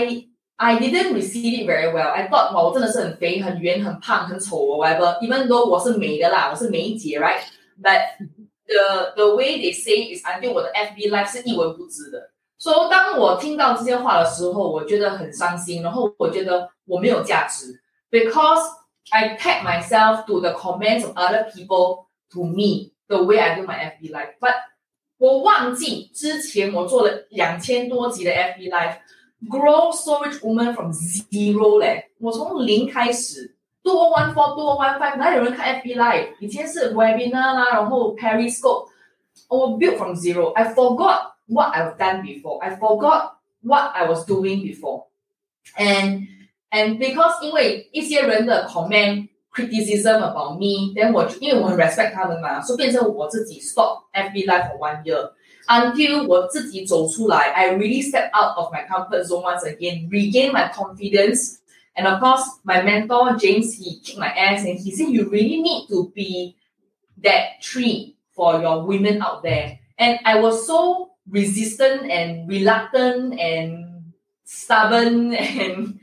[0.56, 2.12] I didn't receive it very well.
[2.12, 5.18] I thought 哇，我真的是很肥、很圆、很胖、很丑，or whatever.
[5.20, 7.40] Even though 我是美的啦，我是梅姐，right?
[7.82, 8.00] But
[8.66, 12.30] the the way they say is until 我的 FB life live 是一文不值的。
[12.58, 18.62] 所以当我听到这些话的时候，我觉得很伤心，然后我觉得我没有价值，because
[19.10, 23.66] I tag myself to the comments of other people to me the way I do
[23.66, 24.38] my FB live.
[24.38, 24.54] But
[25.18, 28.98] 我忘记之前我做了两千多集的 FB live
[29.48, 33.54] grow Soul Rich Woman from zero 嘞，我从零开始。
[33.84, 36.28] Two O One Four、Two O One Five，哪有人看 FB Live？
[36.38, 38.86] 以前是 Webinar 啦，然后 Periscope。
[39.48, 40.52] 我 built from zero.
[40.52, 42.60] I forgot what I've done before.
[42.62, 45.06] I forgot what I was doing before.
[45.76, 46.28] And
[46.70, 55.02] and because 因为一些人的 comment criticism about me，then 我因为我很 respect 他们嘛，所以变成我自己 stop FB Live for one
[55.02, 55.32] year。
[55.67, 61.59] until 我自己走出来，I really step out of my comfort zone once again, regain my confidence.
[61.95, 65.61] And of course, my mentor James, he kicked my ass and he said, "You really
[65.61, 66.55] need to be
[67.23, 69.79] that tree for your women out there.
[69.97, 74.13] And I was so resistant and reluctant and
[74.45, 75.99] stubborn and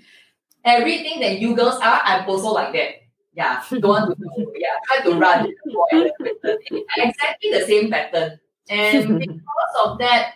[0.64, 2.90] everything that you girls are, I'm also like that.
[3.32, 5.46] Yeah, don't want to do, yeah, try to run
[6.98, 8.40] exactly the same pattern.
[8.69, 10.33] And because of that,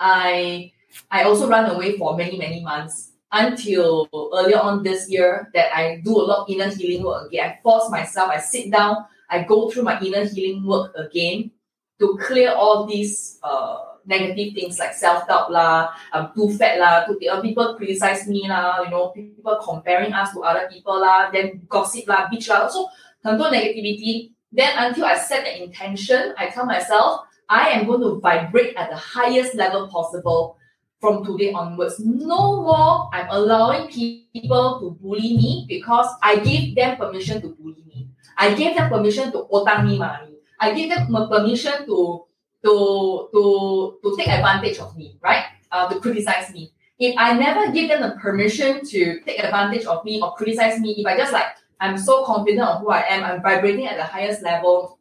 [0.00, 0.72] I
[1.10, 6.00] I also run away for many, many months until earlier on this year that I
[6.02, 7.44] do a lot of inner healing work again.
[7.44, 11.50] I force myself, I sit down, I go through my inner healing work again
[12.00, 17.20] to clear all these uh, negative things like self-doubt lah, I'm too fat lah, too,
[17.28, 21.60] uh, people criticize me lah, you know, people comparing us to other people lah, then
[21.68, 22.88] gossip lah, bitch lah, so
[23.22, 24.32] 很多 negativity.
[24.50, 28.90] Then until I set the intention, I tell myself, I am going to vibrate at
[28.90, 30.58] the highest level possible
[31.00, 31.98] from today onwards.
[32.00, 37.84] No more I'm allowing people to bully me because I gave them permission to bully
[37.86, 38.08] me.
[38.36, 40.36] I gave them permission to otang me money.
[40.60, 42.26] I gave them permission to
[42.64, 43.42] to to
[44.02, 45.44] to take advantage of me, right?
[45.70, 46.72] Uh, to criticize me.
[46.98, 50.98] If I never give them the permission to take advantage of me or criticize me,
[50.98, 51.46] if I just like
[51.80, 54.98] I'm so confident of who I am, I'm vibrating at the highest level,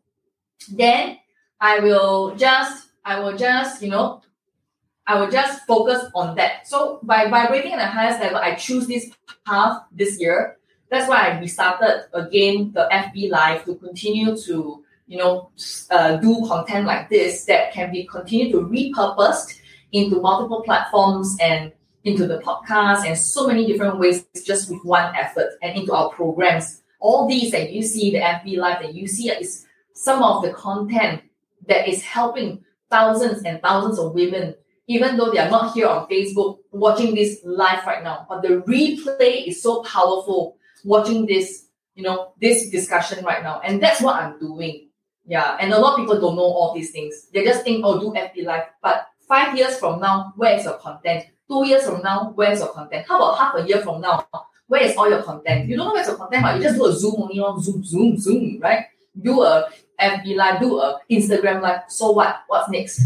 [0.70, 1.18] then
[1.60, 4.22] I will just I will just you know
[5.08, 6.68] I will just focus on that.
[6.68, 9.10] So by vibrating at the highest level, I choose this
[9.46, 10.58] path this year.
[10.92, 15.50] That's why I restarted again the FB Live to continue to you know
[15.90, 19.60] uh, do content like this that can be continued to repurposed
[19.94, 21.72] into multiple platforms and
[22.04, 26.10] into the podcast and so many different ways just with one effort and into our
[26.10, 26.82] programs.
[27.00, 30.52] All these that you see, the FB Live that you see is some of the
[30.54, 31.22] content
[31.68, 34.56] that is helping thousands and thousands of women
[34.88, 38.26] even though they are not here on Facebook watching this live right now.
[38.28, 43.60] But the replay is so powerful watching this, you know, this discussion right now.
[43.60, 44.90] And that's what I'm doing.
[45.26, 45.58] Yeah.
[45.60, 47.28] And a lot of people don't know all these things.
[47.34, 48.64] They just think, oh, do FB live.
[48.82, 51.26] But five years from now, where is your content?
[51.50, 53.06] Two years from now, where's your content?
[53.08, 54.26] How about half a year from now?
[54.68, 55.68] Where is all your content?
[55.68, 57.84] You don't know where's your content, but you just do a Zoom only, on Zoom,
[57.84, 58.86] Zoom, Zoom, right?
[59.22, 59.70] Do a
[60.01, 61.81] FB live, do a Instagram live.
[61.89, 62.43] So what?
[62.49, 63.01] What's next?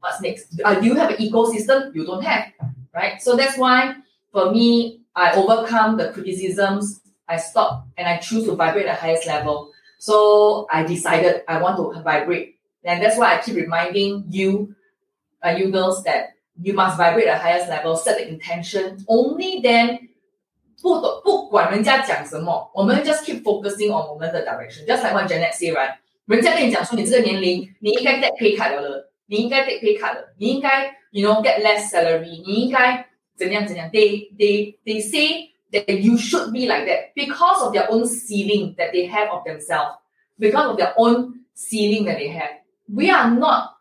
[0.00, 0.60] what's next?
[0.64, 1.94] Uh, do you have an ecosystem?
[1.94, 2.52] You don't have,
[2.92, 3.22] right?
[3.22, 3.94] So that's why
[4.32, 7.00] for me, I overcome the criticisms.
[7.28, 9.70] I stop and I choose to vibrate at the highest level.
[9.98, 12.58] So I decided I want to vibrate.
[12.84, 14.74] And that's why I keep reminding you,
[15.44, 16.30] uh, you girls, that
[16.60, 19.04] you must vibrate at the highest level, set the intention.
[19.08, 20.08] Only then
[20.82, 24.84] 不不管人家讲什么，我们 just keep focusing on 我们的 direction.
[24.84, 25.92] Just like what Janet say, right?
[26.26, 29.10] 人家跟你讲说你这个年龄，你应该 take pay cut 了。
[29.26, 33.06] 你应该 take pay cut 的，你应该 you know get less salary，你应该
[33.36, 33.88] 怎样怎样。
[33.90, 38.92] They they they say that you should be like that because of their own ceiling that
[38.92, 39.96] they have of themselves,
[40.38, 42.60] because of their own ceiling that they have.
[42.88, 43.76] We are not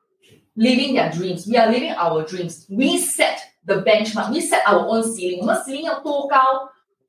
[0.55, 1.45] living their dreams.
[1.47, 2.65] We are living our dreams.
[2.69, 4.31] We set the benchmark.
[4.31, 5.41] We set our own ceiling.
[5.41, 6.37] 我们 ceiling 要多高，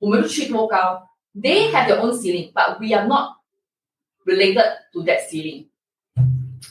[0.01, 1.07] 我们就去多高。
[1.35, 3.36] They have their own ceiling, but we are not
[4.28, 5.68] related to that ceiling.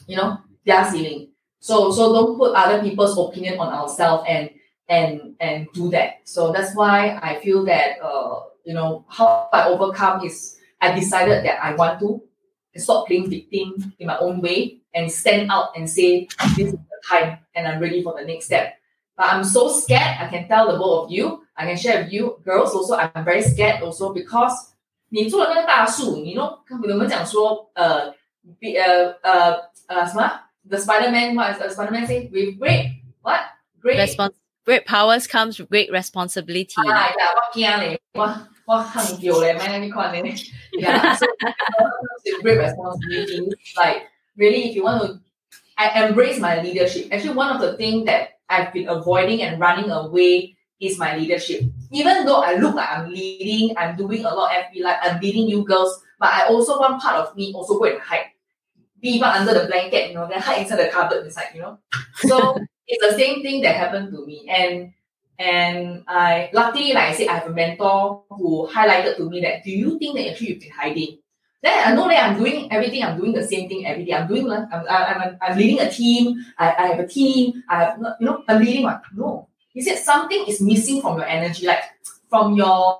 [0.06, 1.32] You know, their ceiling.
[1.58, 4.50] So so don't put other people's opinion on ourselves and
[4.88, 6.20] and and do that.
[6.24, 11.44] So that's why I feel that uh you know how I overcome is I decided
[11.44, 12.22] that I want to
[12.76, 17.00] stop playing victim in my own way and stand out and say this is the
[17.08, 18.74] time and I'm ready for the next step.
[19.16, 20.20] But I'm so scared.
[20.20, 21.42] I can tell the both of you.
[21.56, 22.96] I can share with you girls also.
[22.96, 24.74] I'm very scared also because
[25.09, 28.13] 你做了那个大树，你 know 我们讲说呃，
[28.59, 29.51] 比呃呃
[29.87, 30.31] 呃什么？
[30.67, 32.29] the Spider-Man, what does Spider-Man say?
[32.31, 33.41] With great, what?
[33.81, 33.97] Great.
[33.97, 36.75] Respons- great powers comes with great responsibility.
[36.77, 39.83] Ah, yeah, what kia what, what hung you leh, man,
[40.73, 41.25] Yeah, so
[42.23, 43.49] with great responsibility.
[43.75, 44.03] Like,
[44.37, 45.19] really, if you want to,
[45.77, 47.07] I embrace my leadership.
[47.11, 51.62] Actually, one of the things that I've been avoiding and running away is my leadership.
[51.90, 55.20] Even though I look like I'm leading, I'm doing a lot of FB, like I'm
[55.20, 58.26] leading you girls, but I also, one part of me also go and hide
[59.00, 61.78] be under the blanket, you know, then hide inside the cupboard inside, you know.
[62.16, 64.48] So it's the same thing that happened to me.
[64.48, 64.92] And
[65.38, 69.64] and I luckily, like I said, I have a mentor who highlighted to me that
[69.64, 71.18] do you think that actually you've been hiding?
[71.62, 74.12] Then I know that I'm doing everything, I'm doing the same thing every day.
[74.12, 77.84] I'm doing I'm I'm, I'm, I'm leading a team, I, I have a team, I
[77.84, 79.00] have you know, I'm leading one.
[79.14, 79.48] No.
[79.75, 81.83] He said something is missing from your energy, like
[82.29, 82.99] from your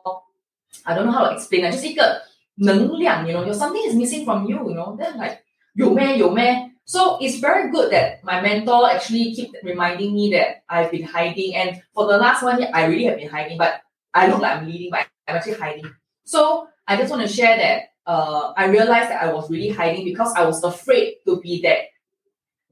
[0.86, 1.66] I don't know how to explain.
[1.66, 2.22] I just 一个
[2.56, 4.98] 能量, you know, your something is missing from you, you know.
[4.98, 5.40] Then like
[5.74, 11.04] 有咩有咩 so it's very good that my mentor actually keep reminding me that I've been
[11.04, 11.56] hiding.
[11.56, 13.82] And for the last one year, I really have been hiding, but
[14.14, 15.86] I look like I'm leading, but I'm actually hiding.
[16.26, 20.04] So I just want to share that uh, I realized that I was really hiding
[20.04, 21.96] because I was afraid to be that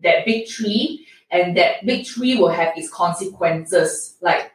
[0.01, 4.16] that big tree, and that tree will have its consequences.
[4.22, 4.52] Like,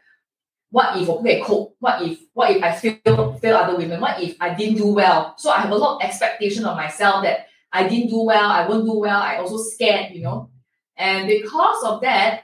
[0.71, 1.75] what if okay, cope?
[1.79, 3.99] What if what if I fail fail other women?
[3.99, 5.35] What if I didn't do well?
[5.37, 8.67] So I have a lot of expectation of myself that I didn't do well, I
[8.67, 9.21] won't do well.
[9.21, 10.49] I also scared, you know,
[10.95, 12.43] and because of that,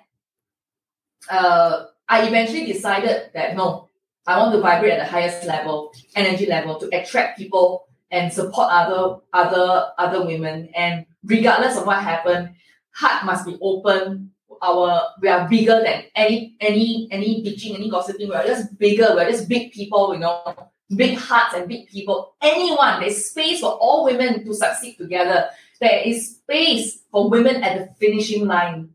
[1.30, 3.90] uh, I eventually decided that no,
[4.28, 8.68] I want to vibrate at the highest level, energy level, to attract people and support
[8.70, 10.72] other other other women.
[10.76, 12.56] And regardless of what happened,
[12.95, 14.31] heart must be open.
[14.63, 18.29] Our we are bigger than any any any bitching, any gossiping.
[18.29, 19.15] We are just bigger.
[19.15, 20.55] We are just big people, you know,
[20.95, 22.35] big hearts and big people.
[22.43, 25.49] Anyone, there's space for all women to succeed together.
[25.81, 28.91] There is space for women at the finishing line.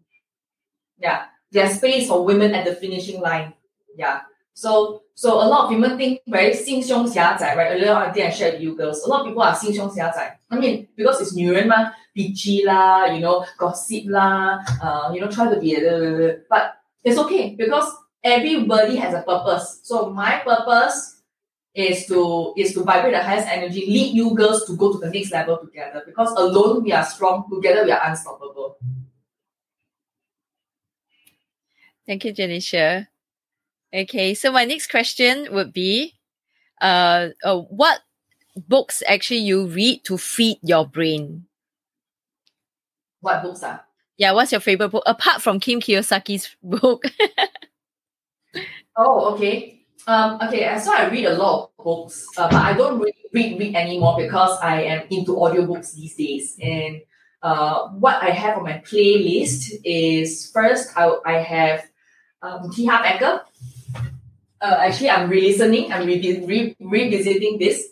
[1.00, 3.54] Yeah, there's space for women at the finishing line.
[3.98, 4.22] Yeah.
[4.54, 7.72] So so a lot of women think very 心胸狭窄, right?
[7.72, 9.04] Earlier I think I shared with you girls.
[9.04, 10.38] A lot of people are 心胸狭窄.
[10.50, 15.49] I mean, because it's 女人嘛, bitchy lah, you know, gossip lah, uh, you know, try
[15.49, 16.37] to be a little.
[16.51, 17.89] but it's okay because
[18.23, 19.81] everybody has a purpose.
[19.83, 21.23] So my purpose
[21.75, 25.11] is to is to vibrate the highest energy, lead you girls to go to the
[25.11, 26.03] next level together.
[26.05, 28.77] Because alone we are strong, together we are unstoppable.
[32.07, 33.07] Thank you, Genecia.
[33.95, 36.15] Okay, so my next question would be,
[36.81, 38.01] uh, uh, what
[38.57, 41.47] books actually you read to feed your brain?
[43.21, 43.85] What books are?
[44.17, 47.05] Yeah, what's your favorite book apart from Kim Kiyosaki's book?
[48.97, 49.81] oh, okay.
[50.07, 53.59] Um, okay, so I read a lot of books, uh, but I don't read, read
[53.59, 56.57] read anymore because I am into audiobooks these days.
[56.61, 57.03] And
[57.43, 61.89] uh, what I have on my playlist is first I, I have
[62.43, 62.87] um, T.
[62.87, 63.43] Harv Eker.
[64.61, 65.93] Uh, actually, I'm re-listening.
[65.93, 67.89] I'm re- re- revisiting this.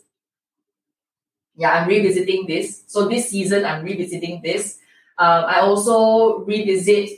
[1.56, 2.84] Yeah, I'm revisiting this.
[2.86, 4.78] So this season, I'm revisiting this.
[5.18, 7.10] Um, I also revisit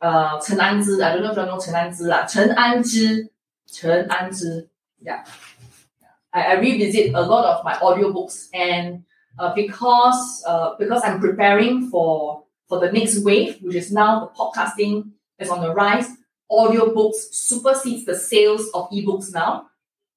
[0.00, 1.02] uh, Chen Anzhi.
[1.02, 2.32] I don't know if you know Chen Anzhi.
[2.32, 3.28] Chen Anzhi.
[3.72, 4.68] Chen Anzhi.
[5.00, 5.24] Yeah.
[6.32, 9.04] I, I revisit a lot of my audiobooks and
[9.38, 14.26] uh, because uh, because I'm preparing for for the next wave, which is now the
[14.26, 16.08] podcasting is on the rise
[16.50, 19.66] audiobooks supersedes the sales of ebooks now.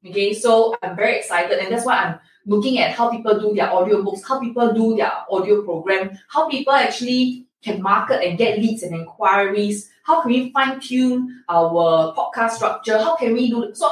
[0.06, 3.68] Okay, so I'm very excited, and that's why I'm looking at how people do their
[3.68, 8.84] audiobooks, how people do their audio program, how people actually can market and get leads
[8.84, 9.90] and inquiries.
[10.04, 12.98] How can we fine tune our podcast structure?
[12.98, 13.88] How can we do so?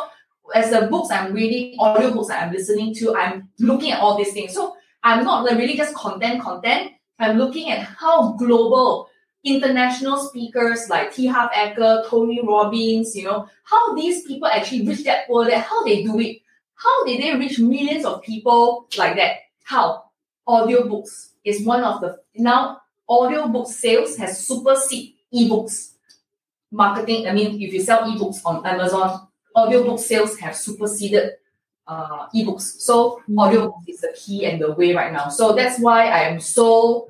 [0.55, 4.53] As the books I'm reading, audiobooks I'm listening to, I'm looking at all these things.
[4.53, 6.93] So I'm not really just content, content.
[7.19, 9.09] I'm looking at how global
[9.43, 11.27] international speakers like T.
[11.27, 16.03] Harv Eker, Tony Robbins, you know, how these people actually reach that that how they
[16.03, 16.39] do it.
[16.81, 19.37] How did they reach millions of people like that?
[19.63, 20.05] How?
[20.47, 25.93] Audiobooks is one of the now audiobook sales has superseded ebooks
[26.71, 27.27] marketing.
[27.27, 31.33] I mean, if you sell ebooks on Amazon, audiobook sales have superseded
[31.85, 32.79] uh, ebooks.
[32.79, 33.39] So mm-hmm.
[33.39, 35.29] audiobooks is the key and the way right now.
[35.29, 37.09] So that's why I am so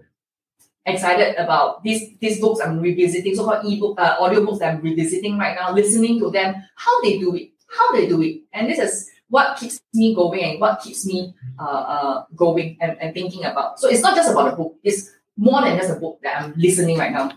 [0.85, 5.55] excited about these these books I'm revisiting, so-called ebook uh, audiobooks that I'm revisiting right
[5.55, 8.41] now, listening to them, how they do it, how they do it.
[8.51, 12.97] And this is what keeps me going and what keeps me uh, uh, going and,
[12.99, 13.79] and thinking about.
[13.79, 16.53] So it's not just about a book, it's more than just a book that I'm
[16.57, 17.31] listening right now.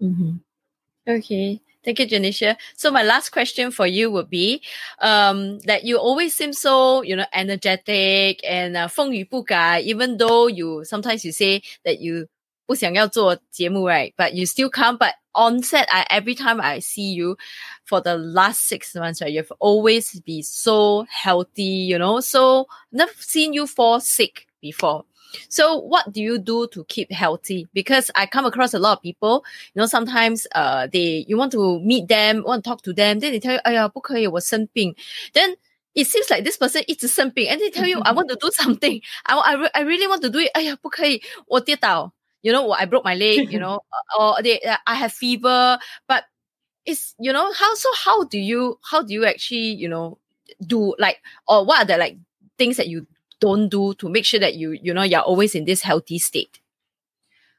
[0.00, 0.36] Mm-hmm.
[1.08, 1.60] Okay.
[1.84, 2.56] Thank you, Genecia.
[2.74, 4.60] So my last question for you would be,
[4.98, 10.82] um, that you always seem so, you know, energetic and uh, 风雨不改, even though you,
[10.84, 12.26] sometimes you say that you
[12.66, 14.12] 不想要做节目, right?
[14.16, 17.37] But you still come, but on set, I every time I see you
[17.85, 19.31] for the last six months, right?
[19.31, 22.19] You've always been so healthy, you know.
[22.19, 25.05] So never seen you fall sick before.
[25.47, 27.65] So what do you do to keep healthy?
[27.73, 31.53] Because I come across a lot of people, you know, sometimes uh they you want
[31.53, 34.93] to meet them, want to talk to them, then they tell you, 哎呀，不可以，我生病.
[35.33, 35.55] Then
[35.93, 39.01] it seems like this person 一直生病, and they tell you, I want to do something.
[39.23, 40.51] I, I, I really want to do it.
[40.53, 42.11] 哎呀，不可以，我跌倒
[42.45, 43.81] you know, I broke my leg, you know,
[44.17, 45.77] or they, uh, I have fever,
[46.07, 46.23] but
[46.85, 50.17] it's, you know, how, so how do you, how do you actually, you know,
[50.65, 52.17] do like, or what are the like
[52.57, 53.05] things that you
[53.39, 56.59] don't do to make sure that you, you know, you're always in this healthy state?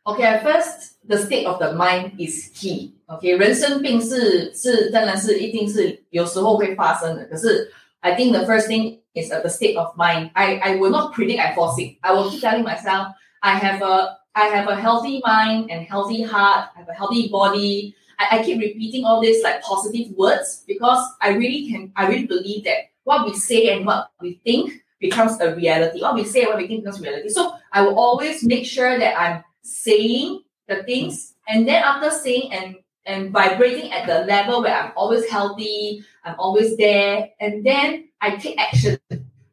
[0.04, 2.96] Okay, at first, the state of the mind is key.
[3.08, 10.32] Okay, 人生病是是当然是一定是有时候会发生的，可是 I think the first thing is the state of mind.
[10.34, 11.98] I I will not predict I fall sick.
[12.00, 16.21] I will keep telling myself I have a I have a healthy mind and healthy
[16.21, 16.69] heart.
[16.75, 17.95] I have a healthy body.
[18.19, 22.27] I, I keep repeating all these like positive words because I really can, I really
[22.27, 26.03] believe that what we say and what we think becomes a reality.
[26.03, 27.29] What we say and what we think becomes reality.
[27.29, 32.51] So I will always make sure that I'm saying the things, and then after saying
[32.51, 32.75] and
[33.05, 38.35] and vibrating at the level where I'm always healthy, I'm always there, and then I
[38.35, 38.99] take action.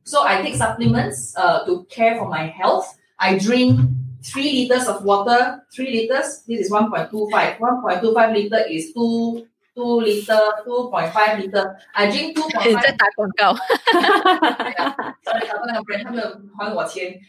[0.02, 2.98] So I take supplements uh, to care for my health.
[3.18, 3.80] I drink
[4.23, 5.61] three liters of water.
[5.73, 6.43] Three liters.
[6.47, 7.59] This is one point two five.
[7.59, 11.77] One point two five liter is two two liter, two point five liter.
[11.93, 13.55] I drink two point 你 five 在打广告。
[15.23, 17.19] sorry，找到那个 brand，他们还我钱。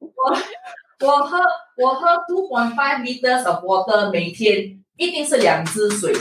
[0.00, 1.38] 我我喝
[1.76, 6.12] 我喝 two point five liters of water，每天一定是两支水，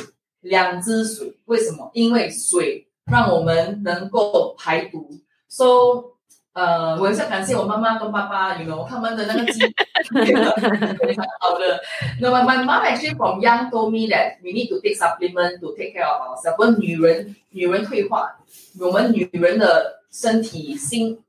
[0.41, 1.33] 两支水。
[1.45, 1.89] 为什么？
[1.93, 5.09] 因为水让我们能够排毒。
[5.47, 6.10] So，
[6.54, 11.80] 呃，我也是感谢我妈妈跟爸爸，you know，他们的那个基非常好的。
[12.20, 15.74] No, my my mom actually from young told me that we need to take supplement to
[15.74, 16.78] take care of ourselves.
[16.78, 18.36] 女人女人退化，
[18.78, 21.24] 我们女人的身体、心、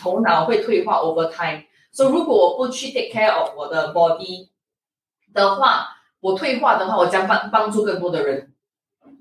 [0.00, 1.64] 头脑会退化 over time。
[1.92, 4.48] 所以如果我不去 take care of 我的 body
[5.34, 5.88] 的话，
[6.20, 8.50] 我退化的话，我将帮帮助更多的人。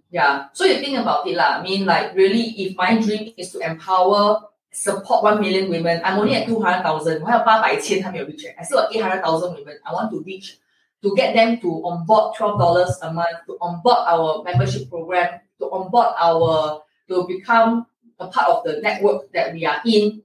[0.09, 1.37] Yeah, so you think about it.
[1.37, 6.18] I mean, like really, if my dream is to empower, support one million women, I'm
[6.18, 7.20] only at two hundred thousand.
[7.22, 8.46] 我还有八百千还没有 reach.
[8.56, 9.78] I still have eight hundred thousand women.
[9.84, 10.58] I want to reach
[11.02, 15.70] to get them to onboard twelve dollars a month, to onboard our membership program, to
[15.70, 17.86] onboard our to become
[18.20, 20.22] a part of the network that we are in.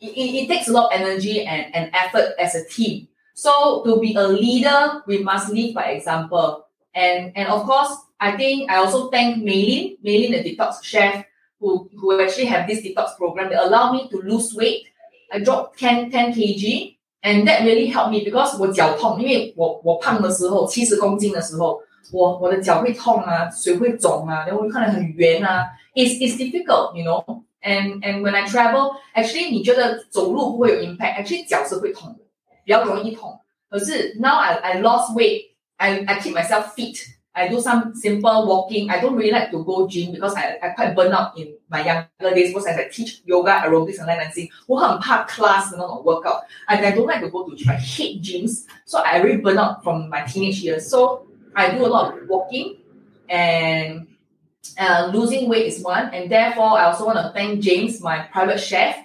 [0.00, 3.08] It, it, it takes a lot of energy and, and effort as a team.
[3.34, 6.66] So to be a leader, we must lead by example.
[6.94, 11.24] And and of course, I think I also thank Maylin, Maylin the detox chef,
[11.58, 14.84] who, who actually have this detox program that allow me to lose weight.
[15.32, 21.80] I dropped 10, 10 kg and that really helped me because 我脚痛，因为我我胖的时候，七十公斤的时候，
[22.12, 25.66] 我我的脚会痛啊，水会肿啊，然后会看得很圆啊。
[25.94, 27.42] It's it's difficult, you know.
[27.62, 32.18] And and when I travel, actually 你觉得走路不会有 impact, actually 脚是会痛的，
[32.64, 33.38] 比较容易痛。
[33.70, 36.98] 可是 now I I lost weight, I I keep myself fit.
[37.36, 38.90] I do some simple walking.
[38.90, 41.82] I don't really like to go gym because I I quite burn out in my
[41.84, 44.48] younger days because I teach yoga, aerobics, and line dancing.
[44.66, 46.42] 我很怕 class 的那种 workout.
[46.68, 47.70] And I don't like to go to gym.
[47.70, 48.66] I hate gyms.
[48.84, 50.88] So I really burn out from my teenage years.
[50.88, 52.76] So I do a lot of walking
[53.28, 54.06] and
[54.78, 56.12] uh, losing weight is one.
[56.12, 58.96] And therefore, I also want to thank James, my private chef,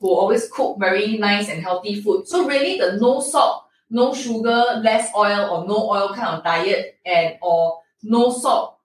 [0.00, 2.26] who always cook very nice and healthy food.
[2.26, 6.97] So really the no salt, no sugar, less oil or no oil kind of diet
[7.05, 8.77] and or no salt,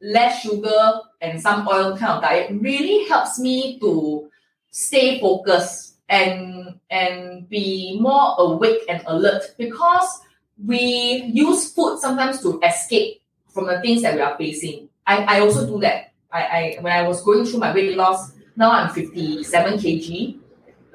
[0.00, 4.28] less sugar and some oil kind of diet really helps me to
[4.70, 10.20] stay focused and and be more awake and alert because
[10.64, 14.88] we use food sometimes to escape from the things that we are facing.
[15.06, 16.12] I, I also do that.
[16.30, 20.38] I, I when I was going through my weight loss, now I'm 57 kg.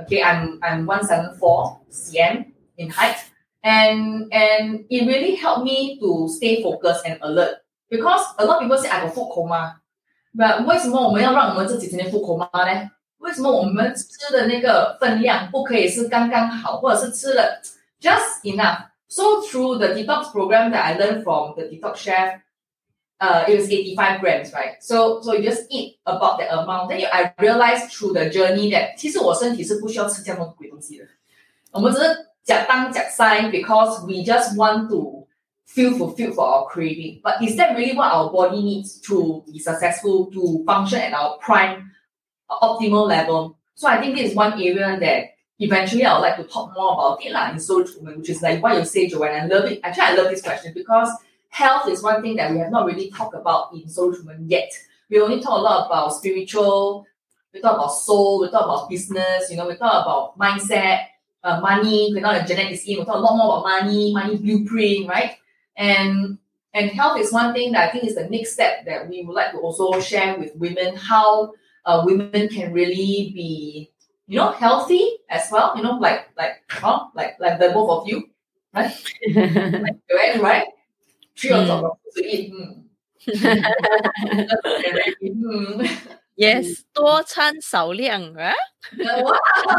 [0.02, 2.51] Okay, I'm I'm 174 cm
[2.81, 3.17] in height.
[3.63, 7.59] And and it really helped me to stay focused and alert.
[7.89, 9.81] Because a lot of people say I got food coma.
[10.35, 12.91] But 为什么我们要让我们自己成为 food coma 呢？
[13.19, 17.61] 为什么我们吃的那个分量不可以是刚刚好，或者是吃了
[18.01, 18.87] just enough?
[19.09, 22.41] So through the detox program that I learned from the detox chef,
[23.19, 24.77] uh, it was 85 grams, right?
[24.81, 26.91] So so you just eat about that amount.
[26.91, 31.07] Then you, I realized through the journey that 其实我身体是不需要吃这样多鬼东西的。
[31.73, 32.05] 我们只是
[32.52, 35.26] jiak tang because we just want to
[35.66, 37.22] feel fulfilled for our craving.
[37.24, 41.38] But is that really what our body needs to be successful, to function at our
[41.38, 41.92] prime,
[42.50, 43.58] uh, optimal level?
[43.76, 46.94] So I think this is one area that eventually I would like to talk more
[46.94, 49.44] about it like, in Soul which is like what you say, Joanne.
[49.44, 49.80] I love it.
[49.84, 51.10] Actually, I love this question because
[51.50, 54.14] health is one thing that we have not really talked about in Soul
[54.46, 54.72] yet.
[55.10, 57.06] We only talk a lot about spiritual,
[57.54, 61.08] we talk about soul, we talk about business, you know, we talk about mindset,
[61.44, 64.38] uh, money, we know the genetics in, we talk a lot more about money, money
[64.38, 65.38] blueprint, right?
[65.76, 66.38] And
[66.74, 69.34] and health is one thing that I think is the next step that we would
[69.34, 71.54] like to also share with women how
[71.86, 73.92] uh, women can really be,
[74.28, 75.74] you know, healthy as well.
[75.76, 77.08] You know, like like huh?
[77.16, 78.30] like like the both of you,
[78.74, 78.94] right?
[79.36, 80.68] like right?
[81.36, 82.54] Three on top of to eat.
[85.24, 86.18] Mm.
[86.31, 86.31] mm.
[86.37, 88.53] Yes，多餐少量啊。
[88.99, 89.33] wow,
[89.65, 89.73] 这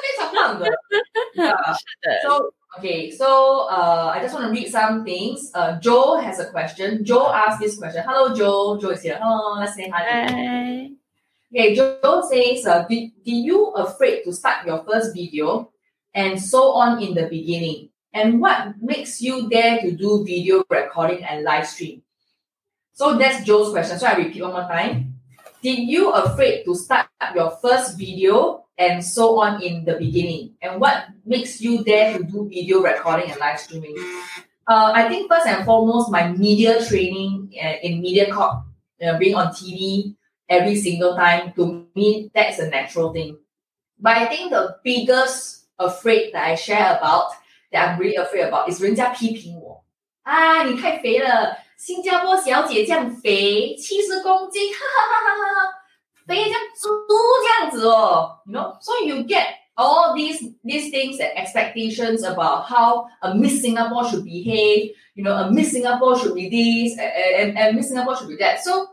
[0.00, 0.66] 非常棒的。
[1.34, 1.74] Yeah.
[1.74, 2.20] 是 的。
[2.22, 5.50] So okay, so uh, I just want to read some things.
[5.54, 7.02] Uh, Joe has a question.
[7.04, 8.04] Joe asked this question.
[8.06, 8.78] Hello, Joe.
[8.78, 9.18] Joe is here.
[9.20, 10.04] Hello, let's say hi.
[10.04, 10.90] Hi.
[11.54, 15.70] Okay, Joe says, uh, did, did you afraid to start your first video
[16.14, 17.90] and so on in the beginning?
[18.14, 22.02] And what makes you dare to do video recording and live stream?
[22.94, 23.98] So that's Joe's question.
[23.98, 25.05] So I repeat one more time.
[25.61, 30.53] did you afraid to start your first video and so on in the beginning?
[30.61, 33.95] And what makes you dare to do video recording and live streaming?
[34.67, 38.63] Uh, I think first and foremost, my media training uh, in Mediacorp,
[39.01, 40.15] uh, being on TV
[40.49, 43.37] every single time, to me, that's a natural thing.
[43.99, 47.31] But I think the biggest afraid that I share about,
[47.71, 49.83] that I'm really afraid about, is 人家批评我。
[50.23, 55.73] 啊，你太肥了，新加坡小姐这样肥，七十公斤，哈哈哈哈哈哈，
[56.25, 56.89] 肥像猪
[57.43, 58.75] 这样子哦，you know.
[58.81, 64.23] So you get all these these things and expectations about how a Miss Singapore should
[64.23, 64.95] behave.
[65.13, 68.37] You know, a Miss Singapore should be this, and, and, and Miss Singapore should be
[68.37, 68.63] that.
[68.63, 68.87] So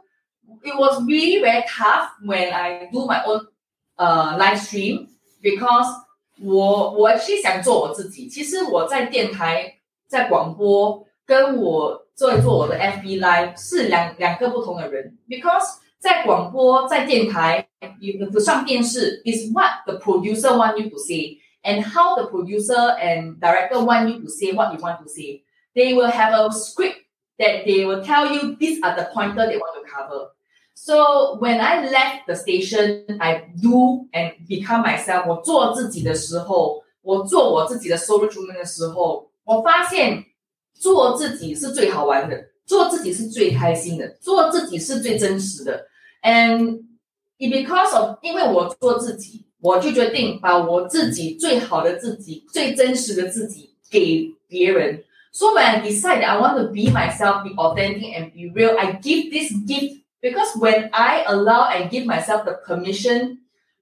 [0.62, 3.46] it was really very tough when I do my own
[3.96, 5.08] uh live stream
[5.42, 5.88] because
[6.42, 8.28] 我我其实想做我自己。
[8.28, 17.67] 其实我在电台、在广播跟我做做我的 FB Live 是两两个不同的人，because 在广播在电台，
[18.01, 24.07] 你上电视 is what the producer want you to say and how the producer and director want
[24.07, 25.43] you to say what you want to say.
[25.75, 26.97] They will have a script
[27.37, 30.31] that they will tell you these are the pointer they want to cover.
[30.73, 35.27] So when I left the station, I do and become myself.
[35.27, 40.23] 我做自己的时候，我做我自己的 solo 出门的时候，我发现
[40.73, 45.87] 做自己是最好玩的，做自己是最开心的，做自己是最真实的。
[46.21, 46.83] And
[47.37, 55.03] because of 因为我做自己，我就决定把我自己最好的自己、最真实的自己给别人。
[55.31, 58.93] So when I decide that I want to be myself, be authentic and be real, I
[58.93, 63.39] give this gift because when I allow and give myself the permission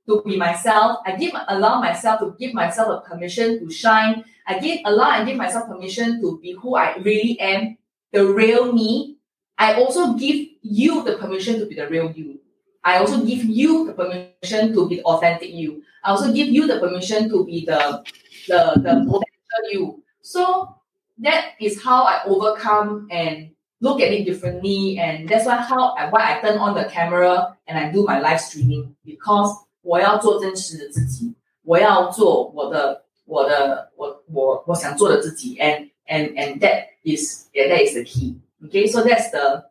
[0.08, 4.26] to be myself, I give allow myself to give myself a permission to shine.
[4.46, 7.78] I give allow and give myself permission to be who I really am,
[8.12, 9.18] the real me.
[9.58, 12.40] I also give you the permission to be the real you.
[12.84, 15.84] I also give you the permission to be the authentic you.
[16.04, 18.04] I also give you the permission to be the
[18.48, 20.04] the, the potential you.
[20.22, 20.76] So
[21.20, 23.52] that is how I overcome and
[23.82, 25.00] look at it differently.
[25.00, 28.20] And that's why how I why I turn on the camera and I do my
[28.22, 29.52] live streaming because
[29.82, 33.01] 我要做真实的自己，我要做我的
[33.32, 38.40] 我的我我我想做的自己，and and and that is yeah, that is the key.
[38.66, 39.66] Okay, so that's the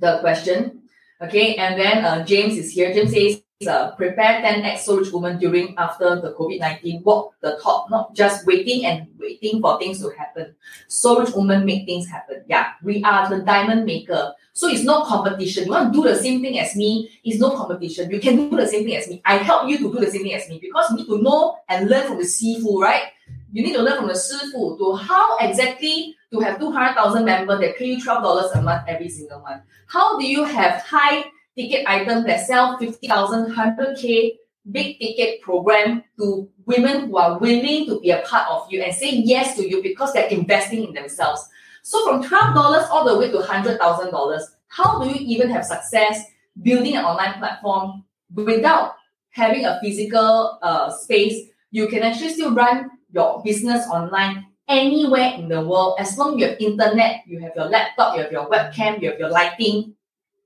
[0.00, 0.82] the question.
[1.20, 2.92] Okay, and then uh, James is here.
[2.92, 7.03] James says, uh, prepare 10x Soul Rich Woman during after the COVID 19.
[7.03, 10.55] Walk the talk, not just waiting and waiting for things to happen.
[10.87, 12.43] Soul Rich Woman make things happen.
[12.47, 14.33] Yeah, we are the diamond maker.
[14.53, 15.65] So it's no competition.
[15.65, 18.09] You want to do the same thing as me, it's no competition.
[18.09, 19.21] You can do the same thing as me.
[19.25, 21.57] I help you to do the same thing as me because you need to know
[21.67, 23.03] and learn from the Sifu, right?
[23.51, 27.77] You need to learn from the Sifu to how exactly to have 200,000 members that
[27.77, 29.63] pay you $12 a month every single month.
[29.87, 31.25] How do you have high
[31.59, 34.37] ticket items that sell 50,000, 100K
[34.71, 38.93] big ticket program to women who are willing to be a part of you and
[38.93, 41.47] say yes to you because they're investing in themselves.
[41.81, 46.23] So from $12 all the way to $100,000, how do you even have success
[46.61, 48.03] building an online platform
[48.33, 48.95] without
[49.31, 51.49] having a physical uh, space?
[51.71, 56.39] You can actually still run your business online anywhere in the world as long as
[56.39, 59.95] you have internet, you have your laptop, you have your webcam, you have your lighting,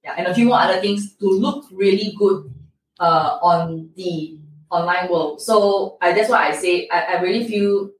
[0.02, 2.50] yeah, and a few more other things to look really good
[2.98, 4.38] uh, on the
[4.70, 5.40] online world.
[5.40, 7.90] So uh, that's why I say I, I really feel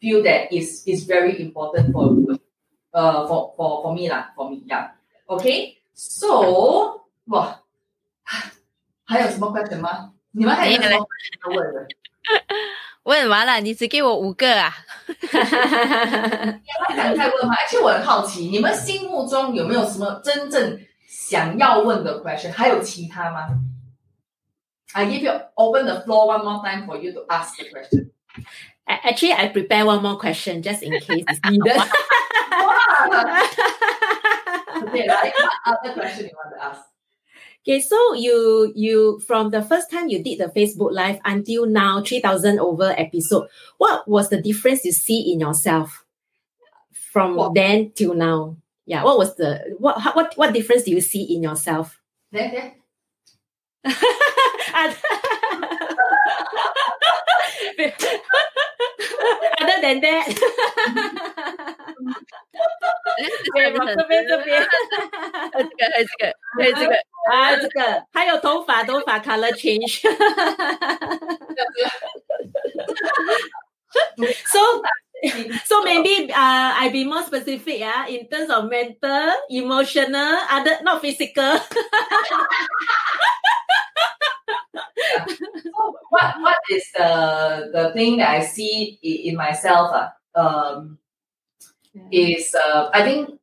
[0.00, 2.12] feel that is is very important for
[2.92, 4.92] uh for for for me lah for me yeah
[5.28, 7.60] okay so 哇
[9.04, 10.12] 还有什么 question 吗？
[10.32, 11.86] 你们还有什么要问的？
[13.04, 14.74] 问完了，你只给我五个啊？
[15.06, 15.38] 你
[16.88, 17.54] 还想再问吗？
[17.54, 20.78] 而且我很好奇，你们心目中有没有什么真正
[21.30, 22.52] 想要问的 question？
[22.52, 23.58] 还有其他吗？
[24.94, 28.10] I give you open the floor one more time for you to ask the question.
[28.86, 31.76] Actually, I prepare one more question just in case it's needed.
[34.82, 35.32] okay, right?
[35.34, 36.80] What other question you want to ask?
[37.66, 42.00] Okay, so you you from the first time you did the Facebook Live until now,
[42.00, 43.48] three thousand over episode.
[43.78, 46.04] What was the difference you see in yourself
[46.92, 47.54] from What?
[47.54, 48.56] then till now?
[48.86, 51.98] Yeah, what was the what how- what what difference do you see in yourself?
[52.30, 52.74] There, there.
[59.58, 60.26] Other than that，
[63.54, 64.64] 对，往这边这边，
[65.52, 66.94] 还有这个，还有这个，还有这个，
[67.32, 70.02] 啊，这个还有头发，头发 color change。
[75.24, 80.78] so so maybe uh I be more specific yeah in terms of mental, emotional, other
[80.82, 81.58] not physical.
[85.16, 89.92] So what what is the the thing that I see in, in myself?
[89.92, 90.98] Uh, um,
[92.12, 93.40] is uh, I think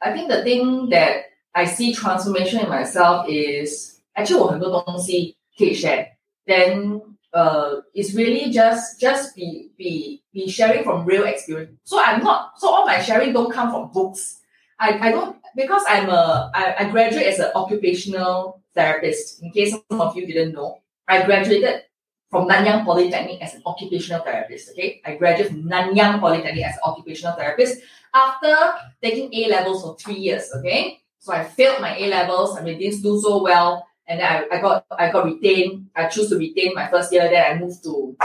[0.00, 6.06] I think the thing that I see transformation in myself is actually 我很多东西可以 share.
[6.46, 7.02] Then
[7.32, 11.79] uh, it's really just just be be be sharing from real experience.
[11.85, 14.41] So I'm not so all my sharing don't come from books.
[14.77, 19.41] I, I don't because I'm a I, I graduate as an occupational therapist.
[19.41, 21.83] In case some of you didn't know, I graduated
[22.29, 24.71] from Nanyang Polytechnic as an occupational therapist.
[24.71, 27.81] Okay, I graduated from Nanyang Polytechnic as an occupational therapist
[28.13, 28.53] after
[29.01, 30.51] taking A levels for three years.
[30.59, 32.57] Okay, so I failed my A levels.
[32.57, 35.87] I mean, didn't do so well, and then I, I got I got retained.
[35.95, 37.29] I choose to retain my first year.
[37.31, 38.17] Then I moved to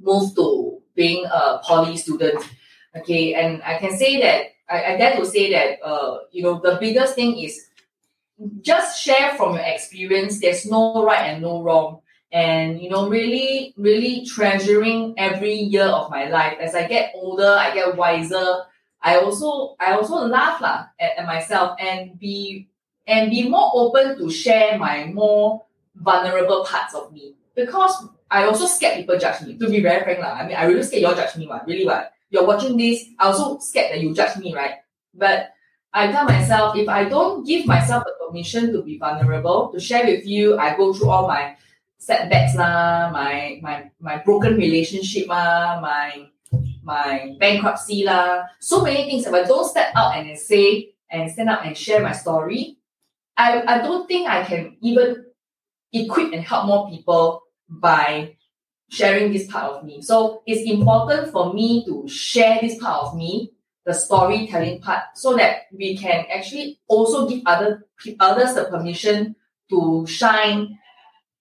[0.00, 2.42] moved to being a poly student.
[2.96, 6.60] Okay, and I can say that I, I dare to say that uh you know
[6.62, 7.66] the biggest thing is
[8.62, 10.40] just share from your experience.
[10.40, 12.00] There's no right and no wrong
[12.34, 17.56] and you know really really treasuring every year of my life as i get older
[17.60, 18.58] i get wiser
[19.00, 22.66] i also i also laugh lah at, at myself and be
[23.06, 25.62] and be more open to share my more
[25.94, 30.20] vulnerable parts of me because i also scared people judge me to be very frank
[30.20, 30.40] lah.
[30.40, 33.04] i mean i really scared you all judge me what really what you're watching this
[33.18, 35.54] i also scared that you judge me right but
[35.94, 40.04] I tell myself if I don't give myself the permission to be vulnerable, to share
[40.04, 41.54] with you, I go through all my
[41.98, 46.26] setbacks lah, my my my broken relationship lah, my
[46.82, 49.22] my bankruptcy lah, so many things.
[49.22, 52.82] If I don't step out and say and stand up and share my story,
[53.38, 55.30] I, I don't think I can even
[55.94, 57.43] equip and help more people
[57.80, 58.36] by
[58.90, 60.02] sharing this part of me.
[60.02, 63.52] So it's important for me to share this part of me,
[63.84, 67.86] the storytelling part, so that we can actually also give other
[68.20, 69.36] others the permission
[69.70, 70.78] to shine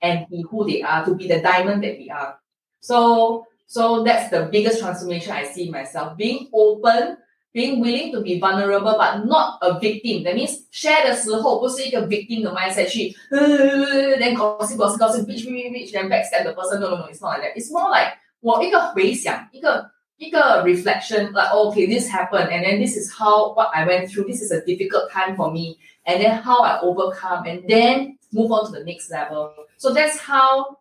[0.02, 2.38] and be who they are, to be the diamond that we are.
[2.82, 6.18] So, so that's the biggest transformation I see myself.
[6.18, 7.18] Being open,
[7.55, 10.23] being willing to be vulnerable, but not a victim.
[10.23, 15.93] That means share 的时候不是一个 victim 的 mindset 去 then gossip gossip gossip bitch bitch bitch
[15.93, 16.79] then backstab the person.
[16.81, 17.57] No no no, it's not like that.
[17.57, 23.71] It's more like 我一个回想，一个一个 reflection like okay this happened and then this is how what
[23.75, 24.27] I went through.
[24.27, 28.53] This is a difficult time for me and then how I overcome and then move
[28.53, 29.55] on to the next level.
[29.79, 30.77] So that's how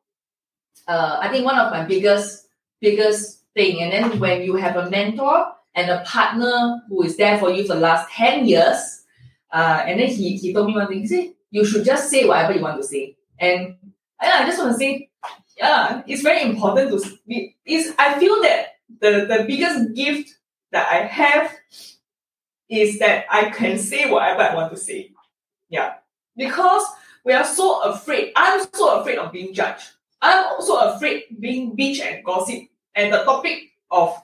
[0.87, 2.47] uh, I think one of my biggest
[2.81, 3.81] biggest thing.
[3.81, 7.66] And then when you have a mentor and a partner who is there for you
[7.66, 9.04] for the last 10 years,
[9.52, 12.24] uh, and then he, he told me one thing, he said, you should just say
[12.24, 13.16] whatever you want to say.
[13.38, 13.76] And
[14.22, 15.10] yeah, I just want to say,
[15.56, 18.66] yeah, it's very important to be, is I feel that
[19.00, 20.34] the, the biggest gift
[20.70, 21.52] that I have
[22.68, 25.10] is that I can say whatever I want to say.
[25.68, 25.94] Yeah.
[26.36, 26.84] Because
[27.24, 28.32] we are so afraid.
[28.34, 29.90] I'm so afraid of being judged.
[30.22, 32.62] I'm also afraid being bitch and gossip
[32.94, 34.16] and the topic of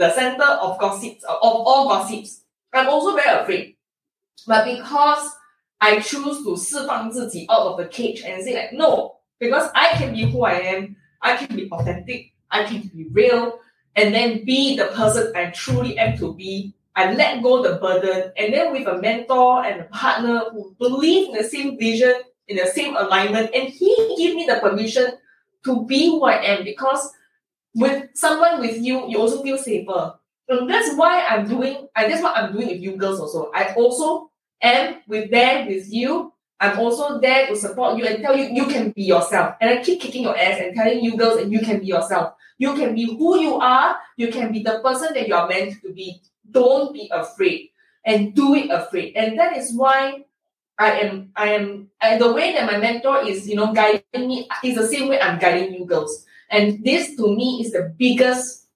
[0.00, 2.42] the center of gossips, of all gossips.
[2.72, 3.76] I'm also very afraid.
[4.46, 5.30] But because
[5.80, 10.12] I choose to 释放自己 out of the cage and say like, no, because I can
[10.12, 13.58] be who I am, I can be authentic, I can be real,
[13.94, 16.74] and then be the person I truly am to be.
[16.94, 21.28] I let go the burden, and then with a mentor and a partner who believe
[21.28, 22.14] in the same vision,
[22.48, 25.12] in the same alignment, and he give me the permission
[25.64, 27.12] to be who I am because
[27.73, 30.13] with someone with you, you also feel safer.
[30.47, 33.51] And that's why I'm doing, and that's what I'm doing with you girls also.
[33.53, 36.33] I also am with there with you.
[36.59, 39.55] I'm also there to support you and tell you you can be yourself.
[39.61, 42.33] And I keep kicking your ass and telling you girls that you can be yourself.
[42.57, 43.95] You can be who you are.
[44.17, 46.21] You can be the person that you are meant to be.
[46.49, 47.69] Don't be afraid
[48.05, 49.15] and do it afraid.
[49.15, 50.25] And that is why
[50.77, 54.47] I am I am and the way that my mentor is, you know, guiding me
[54.63, 56.25] is the same way I'm guiding you girls.
[56.50, 58.68] And this to me is the biggest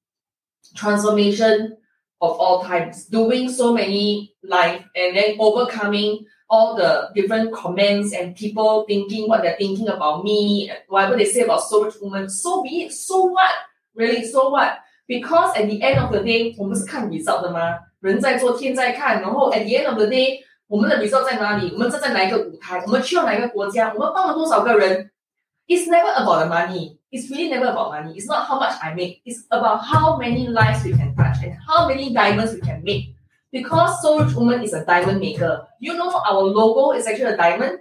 [0.75, 1.77] transformation
[2.21, 3.07] of all times.
[3.07, 9.43] Doing so many life and then overcoming all the different comments and people thinking what
[9.43, 12.93] they're thinking about me, whatever they say about so much woman, so be it.
[12.93, 13.53] So what?
[13.95, 14.79] Really, so what?
[15.07, 20.07] Because at the end of the day, 我们是看 result 的嘛，人在做天在看，然后 at the end of the
[20.07, 21.71] day 我们的 result 在哪里？
[21.73, 22.83] 我们站在哪一个舞台？
[22.87, 23.93] 我们去到哪一个国家？
[23.95, 25.11] 我们帮了多少个人？
[25.67, 26.99] It's never about the money.
[27.16, 28.18] It's really never about money.
[28.18, 29.22] It's not how much I make.
[29.26, 33.16] It's about how many lives we can touch and how many diamonds we can make.
[33.54, 35.66] Because Soul Rich Woman is a diamond maker.
[35.80, 37.80] You know our logo is actually a diamond.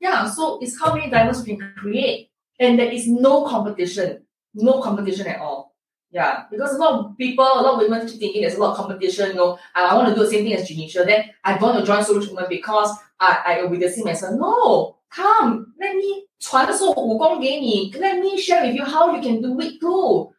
[0.00, 2.30] Yeah, so it's how many diamonds we can create.
[2.58, 4.24] And there is no competition.
[4.52, 5.76] No competition at all.
[6.10, 8.72] Yeah, because a lot of people, a lot of women keep thinking there's a lot
[8.72, 9.28] of competition.
[9.28, 11.06] You know, I, want to do the same thing as Genecia.
[11.06, 12.90] Then I want to join Soul Rich Woman because
[13.20, 14.36] I, I will be the same as her.
[14.36, 17.91] No, come, let me 传授武功给你.
[17.93, 20.31] Let me share with you how you can do it too.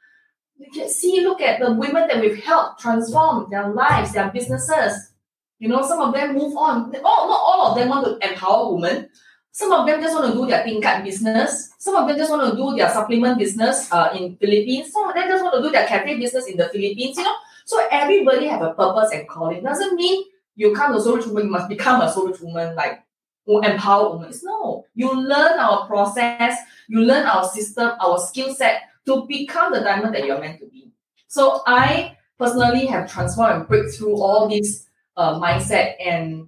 [0.58, 5.12] You can see, look at the women that we've helped transform their lives, their businesses.
[5.58, 6.94] You know, some of them move on.
[7.04, 9.08] All, not all of them want to empower women.
[9.52, 11.70] Some of them just want to do their tingkat business.
[11.78, 14.92] Some of them just want to do their supplement business uh, in Philippines.
[14.92, 17.16] Some of them just want to do their cafe business in the Philippines.
[17.16, 17.34] You know,
[17.64, 19.62] so everybody have a purpose and calling.
[19.62, 20.24] Doesn't mean
[20.56, 23.02] you come to soul rich woman, you must become a soul rich woman like
[23.45, 24.33] or empower women.
[24.43, 29.81] No, you learn our process, you learn our system, our skill set to become the
[29.81, 30.91] diamond that you're meant to be.
[31.27, 34.87] So I personally have transformed and break through all these
[35.17, 36.47] uh, mindset and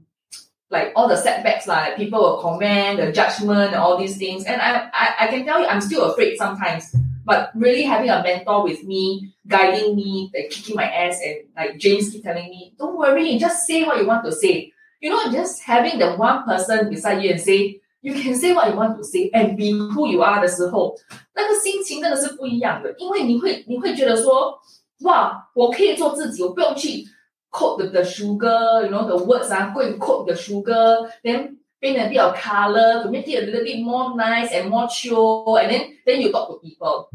[0.73, 4.43] like all the setbacks, like people will comment, the judgment, all these things.
[4.43, 6.93] And I, I, I can tell you, I'm still afraid sometimes.
[7.23, 11.77] But really having a mentor with me, guiding me, like kicking my ass, and like
[11.77, 14.72] James keep telling me, don't worry, just say what you want to say.
[15.02, 18.68] You know, just having the one person beside you and say, you can say what
[18.68, 20.94] you want to say and be who you are 的时候，
[21.34, 24.58] 那个心情真的是不一样的，因为你会你会觉得说，
[25.02, 27.04] 哇，我可以做自己，我不用去
[27.50, 31.58] coat the, the sugar, you know, the words are go and coat the sugar, then
[31.80, 34.88] paint a bit of color to make it a little bit more nice and more
[34.88, 37.08] chill, and then then you talk to people.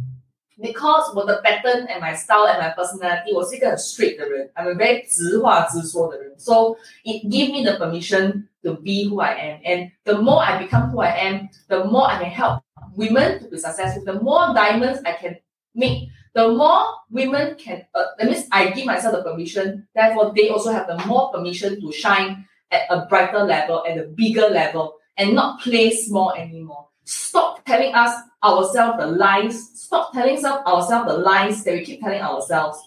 [0.57, 6.75] Because 我的 pattern and my style and my personality 我是一个很 straight 的人，I'm a very 直话直说的人，so
[7.03, 9.61] it give me the permission to be who I am.
[9.65, 12.61] And the more I become who I am, the more I can help
[12.95, 14.03] women to be successful.
[14.05, 15.37] The more diamonds I can
[15.73, 17.87] make, the more women can.
[17.95, 19.87] Uh, that means I give myself the permission.
[19.95, 24.03] Therefore, they also have the more permission to shine at a brighter level, at a
[24.03, 26.89] bigger level, and not play small anymore.
[27.08, 28.12] stop telling us
[28.44, 32.78] ourselves the lies, stop telling ourselves the lies that we keep telling ourselves,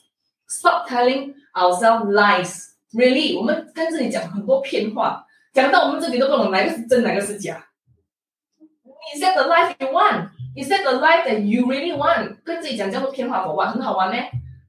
[0.47, 2.67] stop telling ourselves lies.
[2.93, 3.65] Really, we are
[9.13, 10.29] is that the life you want?
[10.55, 12.37] Is that the life that you really want?
[12.43, 14.17] 跟自己讲叫做骗话佛话，很好玩呢。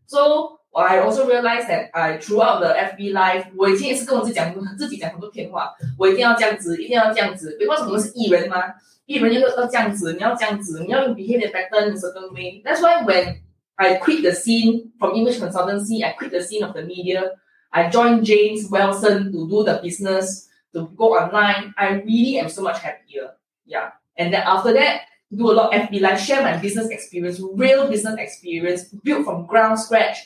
[0.07, 7.59] So I also realized that I throughout the FB Live，我以前也是跟我自己讲，自己讲很多骗话，我一定要这样子，一定要这样子。
[7.61, 8.57] 因为我们是艺人嘛，
[9.05, 12.61] 艺人要要这样子，你要这样子，你要用 behave pattern in a certain way.
[12.63, 13.38] That's why when
[13.75, 17.31] I quit the scene from English consultancy, I quit the scene of the media.
[17.71, 21.73] I joined James Wilson to do the business, to go online.
[21.77, 23.31] I really am so much happier.
[23.65, 23.91] Yeah.
[24.17, 27.89] And then after that, do a lot of FB Live, share my business experience, real
[27.89, 30.17] business experience, built from ground scratch.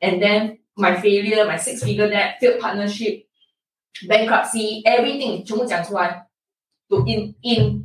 [0.00, 3.26] And then my failure, my six figure debt, failed partnership,
[4.08, 6.26] bankruptcy, everything, 全部讲出来.
[6.88, 7.84] To in in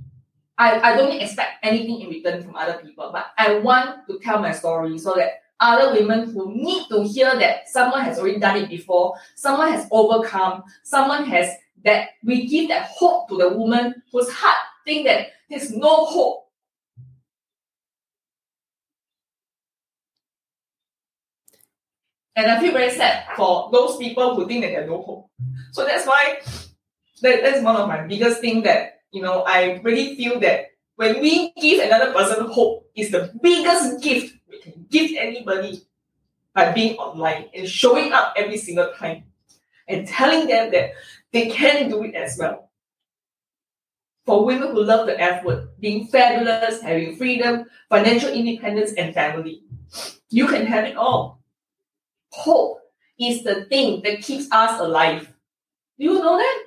[0.58, 4.40] I, I don't expect anything in return from other people, but I want to tell
[4.40, 8.56] my story so that other women who need to hear that someone has already done
[8.56, 11.50] it before, someone has overcome, someone has
[11.84, 16.48] that we give that hope to the woman whose heart think that there's no hope.
[22.34, 25.30] And I feel very sad for those people who think that there's no hope.
[25.72, 26.38] So that's why
[27.22, 31.20] that, that's one of my biggest thing that, you know, I really feel that when
[31.20, 35.86] we give another person hope is the biggest gift we can give anybody
[36.54, 39.24] by being online and showing up every single time
[39.88, 40.92] and telling them that
[41.32, 42.70] they can do it as well.
[44.24, 49.62] For women who love the F word, being fabulous, having freedom, financial independence, and family,
[50.30, 51.40] you can have it all.
[52.32, 52.80] Hope
[53.20, 55.32] is the thing that keeps us alive.
[55.98, 56.65] Do you know that?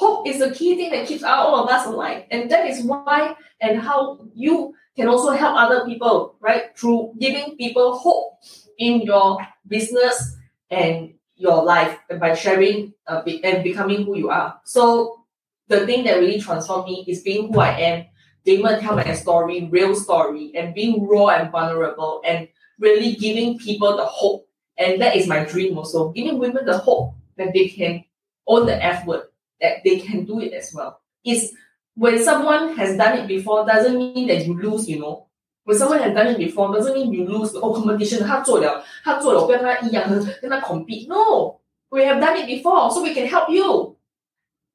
[0.00, 2.24] Hope is the key thing that keeps all of us alive.
[2.30, 6.74] And that is why and how you can also help other people, right?
[6.74, 8.40] Through giving people hope
[8.78, 10.36] in your business
[10.70, 14.58] and your life and by sharing uh, and becoming who you are.
[14.64, 15.26] So
[15.68, 18.06] the thing that really transformed me is being who I am,
[18.42, 22.48] being able to tell my story, real story, and being raw and vulnerable and
[22.78, 24.48] really giving people the hope.
[24.78, 28.02] And that is my dream also, giving women the hope that they can
[28.46, 29.24] own the F word,
[29.61, 31.01] that they can do it as well.
[31.23, 31.53] It's
[31.95, 35.27] when someone has done it before doesn't mean that you lose, you know.
[35.63, 37.55] When someone has done it before doesn't mean you lose.
[37.55, 40.07] Oh, competition, 他做了，他做了，我跟他一样，
[40.41, 41.07] 跟他 compete.
[41.07, 41.59] No,
[41.89, 43.95] we have done it before, so we can help you.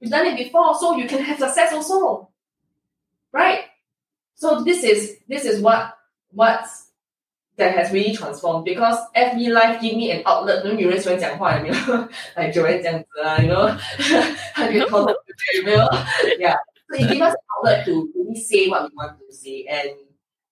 [0.01, 2.31] We've done it before, so you can have success also,
[3.33, 3.67] right?
[4.35, 5.93] So this is this is what
[6.33, 6.65] what
[7.58, 10.64] that has really transformed because FB Live give me an outlet.
[10.78, 11.74] 有人喜欢讲话有没有
[12.36, 13.70] ？like Joanne 这样子啊, you know,
[14.72, 15.88] you know,
[16.38, 16.58] yeah.
[16.90, 19.96] so it gives us an outlet to really say what we want to say, and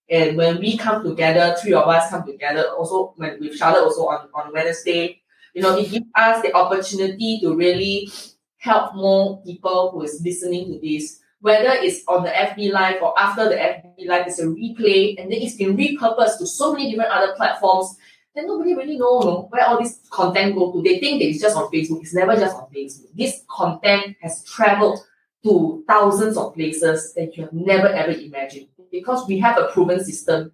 [0.08, 2.68] and when we come together, three of us come together.
[2.76, 5.20] Also, when with Charlotte also on on Wednesday,
[5.54, 8.10] you know, it gives us the opportunity to really
[8.58, 13.12] help more people who is listening to this whether it's on the FB Live or
[13.20, 16.90] after the FB Live, it's a replay, and then it's been repurposed to so many
[16.90, 17.98] different other platforms.
[18.34, 20.82] Then nobody really know, you know where all this content go to.
[20.82, 22.00] They think that it's just on Facebook.
[22.00, 23.10] It's never just on Facebook.
[23.14, 25.00] This content has traveled
[25.42, 30.02] to thousands of places that you have never ever imagined because we have a proven
[30.02, 30.50] system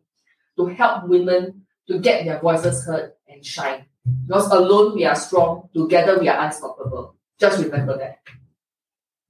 [0.57, 3.85] to help women to get their voices heard and shine.
[4.27, 7.15] Because alone we are strong, together we are unstoppable.
[7.39, 8.19] Just remember that.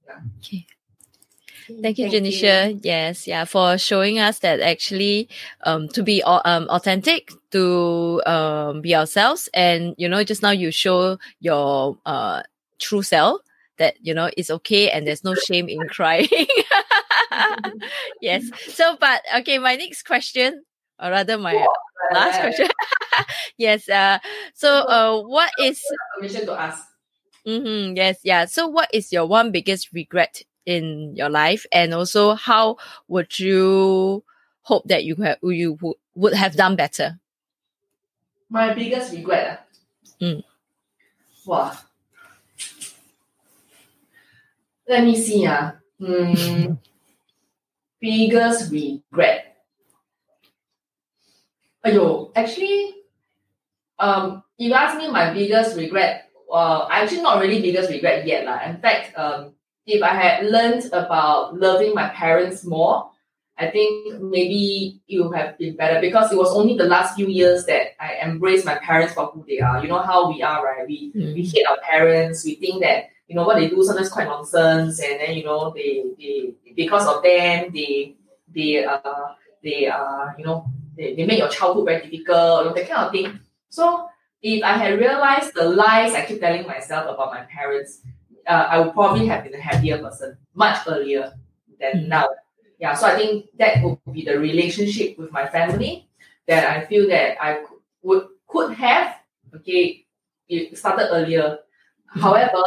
[0.07, 0.17] Yeah.
[0.39, 0.65] Okay.
[1.81, 2.79] Thank you, Genecia.
[2.83, 5.27] Yes, yeah, for showing us that actually,
[5.63, 10.71] um, to be um authentic, to um be ourselves, and you know, just now you
[10.71, 12.43] show your uh
[12.79, 13.41] true self
[13.77, 16.27] that you know it's okay and there's no shame in crying.
[18.21, 18.43] yes.
[18.67, 20.63] So, but okay, my next question,
[20.99, 21.65] or rather, my
[22.13, 22.67] last question.
[23.57, 23.89] yes.
[23.89, 24.19] Uh.
[24.53, 25.81] So, uh, what is
[26.17, 26.83] permission to ask?
[27.47, 28.19] Mm-hmm, yes.
[28.23, 28.45] Yeah.
[28.45, 34.23] So, what is your one biggest regret in your life, and also how would you
[34.61, 35.77] hope that you have you
[36.15, 37.19] would have done better?
[38.49, 39.65] My biggest regret.
[39.65, 40.23] Ah?
[40.23, 40.43] Mm.
[41.45, 41.71] Wow.
[44.87, 45.45] Let me see.
[45.47, 45.71] Uh.
[45.99, 46.73] Hmm.
[48.01, 49.61] biggest regret.
[51.85, 52.93] Ayo, actually,
[53.97, 58.45] um, if you ask me my biggest regret, uh, actually not really biggest regret yet.
[58.45, 58.65] Lah.
[58.65, 59.53] In fact, um,
[59.91, 63.09] if I had learned about loving my parents more,
[63.57, 67.27] I think maybe it would have been better because it was only the last few
[67.27, 69.81] years that I embraced my parents for who they are.
[69.83, 70.87] You know how we are, right?
[70.87, 71.33] We Mm.
[71.35, 72.43] we hate our parents.
[72.45, 75.71] We think that you know what they do sometimes quite nonsense, and then you know
[75.75, 78.15] they they because of them they
[78.55, 79.27] they uh
[79.63, 80.65] they uh you know
[80.97, 83.39] they, they make your childhood very difficult, you know, that kind of thing.
[83.69, 84.07] So
[84.41, 88.01] if I had realized the lies I keep telling myself about my parents,
[88.47, 91.33] uh, I would probably have been a happier person much earlier
[91.79, 92.07] than Mm.
[92.07, 92.27] now.
[92.79, 96.09] Yeah, so I think that would be the relationship with my family
[96.47, 99.15] that I feel that I could, would could have
[99.55, 100.05] okay
[100.49, 101.59] it started earlier.
[102.07, 102.63] However,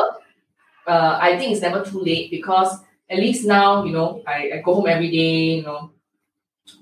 [0.86, 2.78] uh, I think it's never too late because
[3.10, 5.90] at least now you know I, I go home every day you know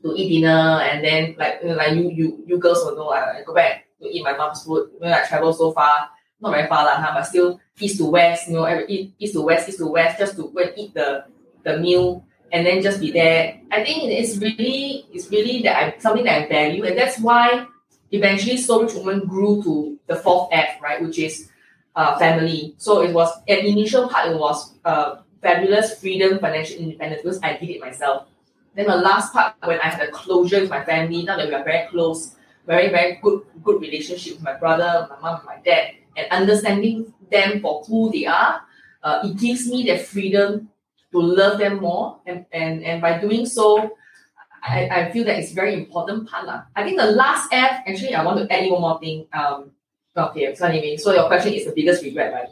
[0.03, 3.09] to eat dinner and then like you know, like you you you girls will know
[3.11, 6.09] I, I go back to eat my mom's food when I travel so far
[6.43, 9.41] not very far lah, huh, but still east to west you know every, east, to
[9.41, 11.25] west east to west just to go and eat the
[11.63, 13.61] the meal and then just be there.
[13.71, 17.67] I think it's really it's really that I something that I value and that's why
[18.11, 21.49] eventually Soul Rich Woman grew to the fourth F, right, which is
[21.97, 22.75] uh, family.
[22.77, 27.57] So it was an initial part it was uh, fabulous freedom, financial independence because I
[27.57, 28.29] did it myself.
[28.75, 31.55] Then the last part when I had a closure with my family, now that we
[31.55, 32.37] are very close,
[32.67, 37.61] very, very good good relationship with my brother, my mom, my dad, and understanding them
[37.61, 38.63] for who they are,
[39.03, 40.69] uh, it gives me the freedom
[41.13, 42.21] to love them more.
[42.27, 43.97] And, and, and by doing so,
[44.63, 46.47] I, I feel that it's very important part.
[46.47, 46.63] lah.
[46.77, 49.27] I think the last F, actually, I want to add one more thing.
[49.33, 49.73] Um,
[50.17, 52.49] okay, so anyway, so your question is the biggest regret, right?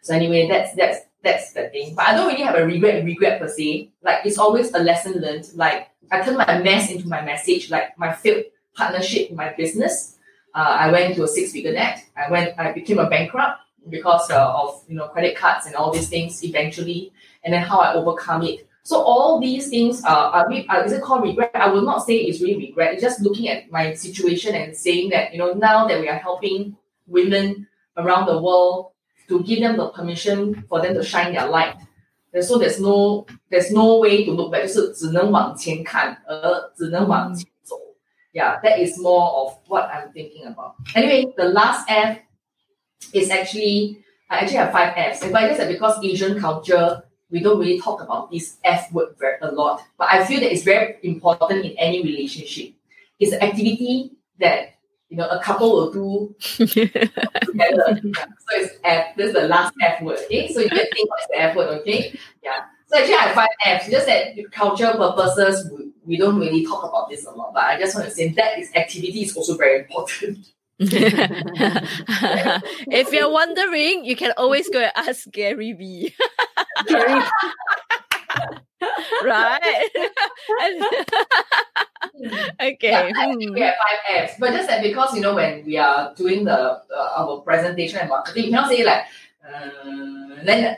[0.00, 1.94] So anyway, that's that's that's the thing.
[1.94, 3.90] But I don't really have a regret regret per se.
[4.02, 5.48] Like it's always a lesson learned.
[5.54, 7.70] Like I turn my mess into my message.
[7.70, 8.44] Like my failed
[8.74, 10.16] partnership in my business.
[10.53, 11.99] Uh, I went to a six figure net.
[12.15, 12.57] I went.
[12.57, 13.59] I became a bankrupt
[13.89, 17.11] because uh, of you know credit cards and all these things eventually,
[17.43, 18.67] and then how I overcome it.
[18.83, 21.51] So all these things are, are, we- are is it called regret?
[21.53, 22.93] I will not say it's really regret.
[22.93, 26.17] It's just looking at my situation and saying that you know now that we are
[26.17, 28.91] helping women around the world
[29.27, 31.75] to give them the permission for them to shine their light.
[32.33, 37.50] And so there's no there's no way to look back，就是只能往前看，而只能往前走。
[38.32, 40.76] yeah, that is more of what I'm thinking about.
[40.94, 42.18] Anyway, the last F
[43.12, 44.02] is actually
[44.32, 45.20] I actually have five Fs.
[45.20, 49.14] But I guess that because Asian culture, we don't really talk about this F word
[49.18, 49.82] very a lot.
[49.98, 52.72] But I feel that it's very important in any relationship.
[53.20, 54.76] It's an activity that
[55.10, 57.10] you know a couple will do together.
[57.54, 58.00] Yeah.
[58.52, 59.16] So it's F.
[59.16, 60.18] This is the last F word.
[60.24, 61.80] Okay, so you can think what's the F word.
[61.80, 62.64] Okay, yeah.
[62.92, 63.90] So actually, I have five Fs.
[63.90, 67.54] Just that cultural purposes, we, we don't really talk about this a lot.
[67.54, 70.46] But I just want to say that is activity is also very important.
[70.78, 70.92] if
[73.12, 76.14] you're wondering, you can always go and ask Gary V.
[76.86, 77.22] Gary,
[79.24, 79.88] right?
[82.60, 82.90] okay.
[82.90, 83.54] Yeah, I think hmm.
[83.54, 86.52] we have five Fs, but just that because you know when we are doing the
[86.52, 89.04] uh, our presentation and marketing, you cannot say like
[89.46, 89.70] uh,
[90.44, 90.76] then then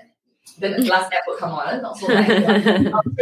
[0.58, 1.82] the last F will come on.
[1.82, 2.28] Not so nice.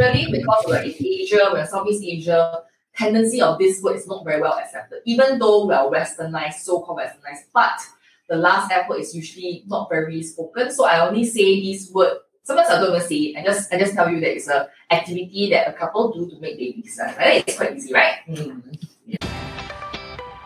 [0.00, 2.62] Really, because we're in Asia, we're Southeast Asia,
[2.96, 5.00] tendency of this word is not very well accepted.
[5.04, 7.80] Even though we are westernized, so-called westernized, but
[8.28, 10.70] the last F word is usually not very spoken.
[10.70, 13.36] So I only say this word Sometimes I don't even say it.
[13.38, 16.40] I just I just tell you that it's a activity that a couple do to
[16.40, 16.98] make babies.
[17.16, 17.44] Right?
[17.46, 18.14] It's quite easy, right?
[18.28, 18.62] Mm.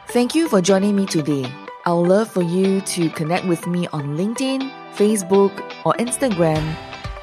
[0.09, 1.51] Thank you for joining me today.
[1.87, 5.53] I would love for you to connect with me on LinkedIn, Facebook,
[5.84, 6.74] or Instagram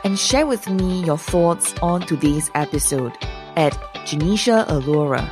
[0.03, 3.13] and share with me your thoughts on today's episode
[3.55, 3.73] at
[4.05, 5.29] Genecia Alluora.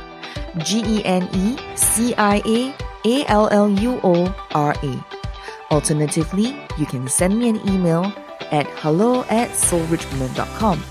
[0.58, 2.74] G E N E C I A
[3.04, 5.06] A L L U O R A.
[5.70, 8.12] Alternatively, you can send me an email
[8.50, 10.82] at hello at soulrichwoman.com.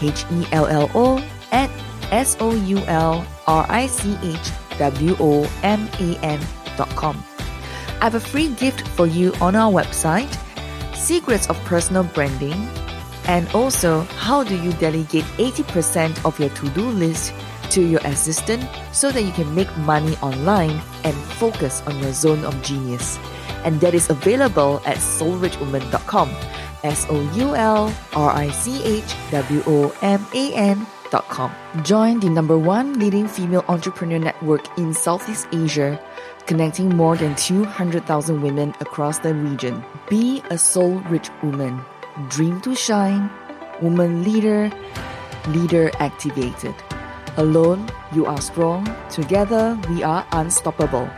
[0.00, 1.18] H E L L O
[1.50, 1.70] at
[2.12, 7.24] S O U L R I C H W O M A N.com.
[8.00, 10.30] I have a free gift for you on our website
[10.94, 12.68] Secrets of Personal Branding,
[13.26, 17.32] and also how do you delegate 80% of your to do list
[17.70, 18.62] to your assistant
[18.92, 23.18] so that you can make money online and focus on your zone of genius.
[23.64, 26.30] And that is available at soulrichwoman.com.
[26.84, 31.52] S O U L R I C H W O M A N.com.
[31.82, 35.98] Join the number one leading female entrepreneur network in Southeast Asia,
[36.46, 39.84] connecting more than 200,000 women across the region.
[40.08, 41.80] Be a soul rich woman.
[42.28, 43.30] Dream to shine.
[43.80, 44.70] Woman leader.
[45.48, 46.74] Leader activated.
[47.36, 48.86] Alone, you are strong.
[49.10, 51.08] Together, we are unstoppable.